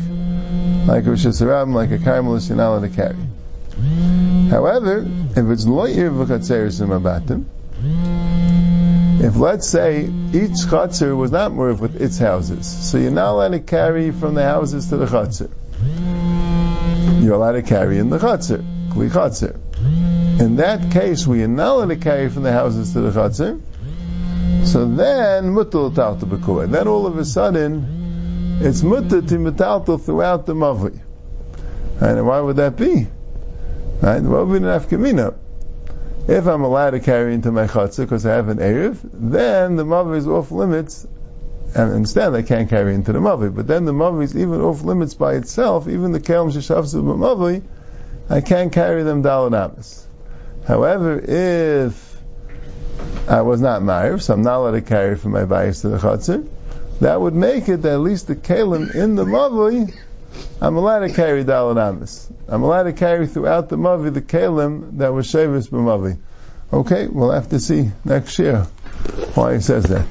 like 0.85 1.05
a 1.05 1.11
Hashanah, 1.11 1.73
like 1.73 1.91
a 1.91 1.97
Carmelist, 1.97 2.49
you're 2.49 2.57
not 2.57 2.75
allowed 2.75 2.89
to 2.89 2.93
carry. 2.93 4.49
However, 4.49 5.07
if 5.07 5.49
it's 5.49 5.65
Lo'ir 5.65 6.09
v'chatzeris 6.11 6.81
in 6.81 6.89
Mabatim, 6.89 7.45
if 9.23 9.37
let's 9.37 9.69
say 9.69 10.01
each 10.03 10.67
chatzir 10.67 11.15
was 11.15 11.31
not 11.31 11.53
moved 11.53 11.79
with 11.79 12.01
its 12.01 12.17
houses, 12.17 12.67
so 12.67 12.97
you're 12.97 13.11
not 13.11 13.31
allowed 13.31 13.53
to 13.53 13.61
carry 13.61 14.11
from 14.11 14.33
the 14.33 14.43
houses 14.43 14.89
to 14.89 14.97
the 14.97 15.05
chatzir. 15.05 15.49
You're 17.27 17.35
allowed 17.35 17.51
to 17.51 17.61
carry 17.61 17.97
in 17.97 18.09
the 18.09 18.19
chatzir, 18.19 18.63
kli 18.87 19.09
chatzir. 19.09 19.59
In 20.39 20.55
that 20.55 20.93
case, 20.93 21.27
we 21.27 21.43
are 21.43 21.49
not 21.49 21.71
allowed 21.73 21.89
to 21.89 21.97
carry 21.97 22.29
from 22.29 22.43
the 22.43 22.53
houses 22.53 22.93
to 22.93 23.01
the 23.01 23.11
chatzir. 23.11 23.59
So 24.65 24.85
then, 24.85 25.53
mutal 25.53 25.93
talta 25.93 26.25
b'kulei. 26.25 26.71
Then 26.71 26.87
all 26.87 27.05
of 27.05 27.17
a 27.17 27.25
sudden, 27.25 28.59
it's 28.61 28.81
mutter 28.81 29.21
to 29.21 29.35
metaltal 29.39 30.01
throughout 30.01 30.45
the 30.45 30.53
mavi. 30.53 31.01
And 31.99 32.25
why 32.25 32.39
would 32.39 32.55
that 32.55 32.77
be? 32.77 33.07
Right? 34.01 34.21
Well, 34.21 34.45
we 34.45 34.59
didn't 34.59 34.69
have 34.69 34.87
kamina. 34.87 35.35
If 36.29 36.47
I'm 36.47 36.63
allowed 36.63 36.91
to 36.91 37.01
carry 37.01 37.33
into 37.33 37.51
my 37.51 37.67
chatzah 37.67 38.05
because 38.05 38.25
I 38.25 38.35
have 38.35 38.47
an 38.47 38.59
Erev, 38.59 38.99
then 39.03 39.75
the 39.75 39.83
Mavi 39.83 40.15
is 40.15 40.27
off 40.29 40.51
limits. 40.51 41.05
And 41.75 41.93
understand 41.93 42.35
I 42.35 42.41
can't 42.41 42.69
carry 42.69 42.95
into 42.95 43.13
the 43.13 43.19
Mavi, 43.19 43.53
but 43.53 43.67
then 43.67 43.85
the 43.85 43.93
Mavi 43.93 44.23
is 44.23 44.35
even 44.35 44.61
off 44.61 44.83
limits 44.83 45.13
by 45.13 45.35
itself, 45.35 45.87
even 45.87 46.11
the 46.11 46.19
Kelim 46.19 46.51
Sheshavsu 46.51 47.03
Mavi, 47.03 47.63
I 48.29 48.41
can't 48.41 48.71
carry 48.71 49.03
them 49.03 49.23
Dalanamis. 49.23 50.05
However, 50.65 51.19
if 51.19 52.17
I 53.27 53.41
was 53.41 53.61
not 53.61 53.81
Ma'ir, 53.81 54.21
so 54.21 54.33
I'm 54.33 54.41
not 54.41 54.57
allowed 54.57 54.71
to 54.71 54.81
carry 54.81 55.15
from 55.17 55.31
my 55.31 55.45
bias 55.45 55.81
to 55.81 55.89
the 55.89 55.97
Chatzir, 55.97 56.47
that 56.99 57.21
would 57.21 57.35
make 57.35 57.69
it 57.69 57.83
that 57.83 57.93
at 57.93 57.99
least 57.99 58.27
the 58.27 58.35
Kalim 58.35 58.93
in 58.93 59.15
the 59.15 59.25
Mavi, 59.25 59.93
I'm 60.61 60.75
allowed 60.75 60.99
to 60.99 61.13
carry 61.13 61.43
Dalanamis. 61.45 62.31
I'm 62.47 62.63
allowed 62.63 62.83
to 62.83 62.93
carry 62.93 63.27
throughout 63.27 63.69
the 63.69 63.77
Mavi 63.77 64.13
the 64.13 64.21
Kalim 64.21 64.97
that 64.97 65.13
was 65.13 65.27
Shavis 65.27 65.69
B'Mavi. 65.69 66.17
Okay, 66.71 67.07
we'll 67.07 67.31
have 67.31 67.49
to 67.49 67.59
see 67.59 67.91
next 68.03 68.37
year 68.39 68.63
why 69.35 69.53
he 69.53 69.61
says 69.61 69.85
that. 69.85 70.05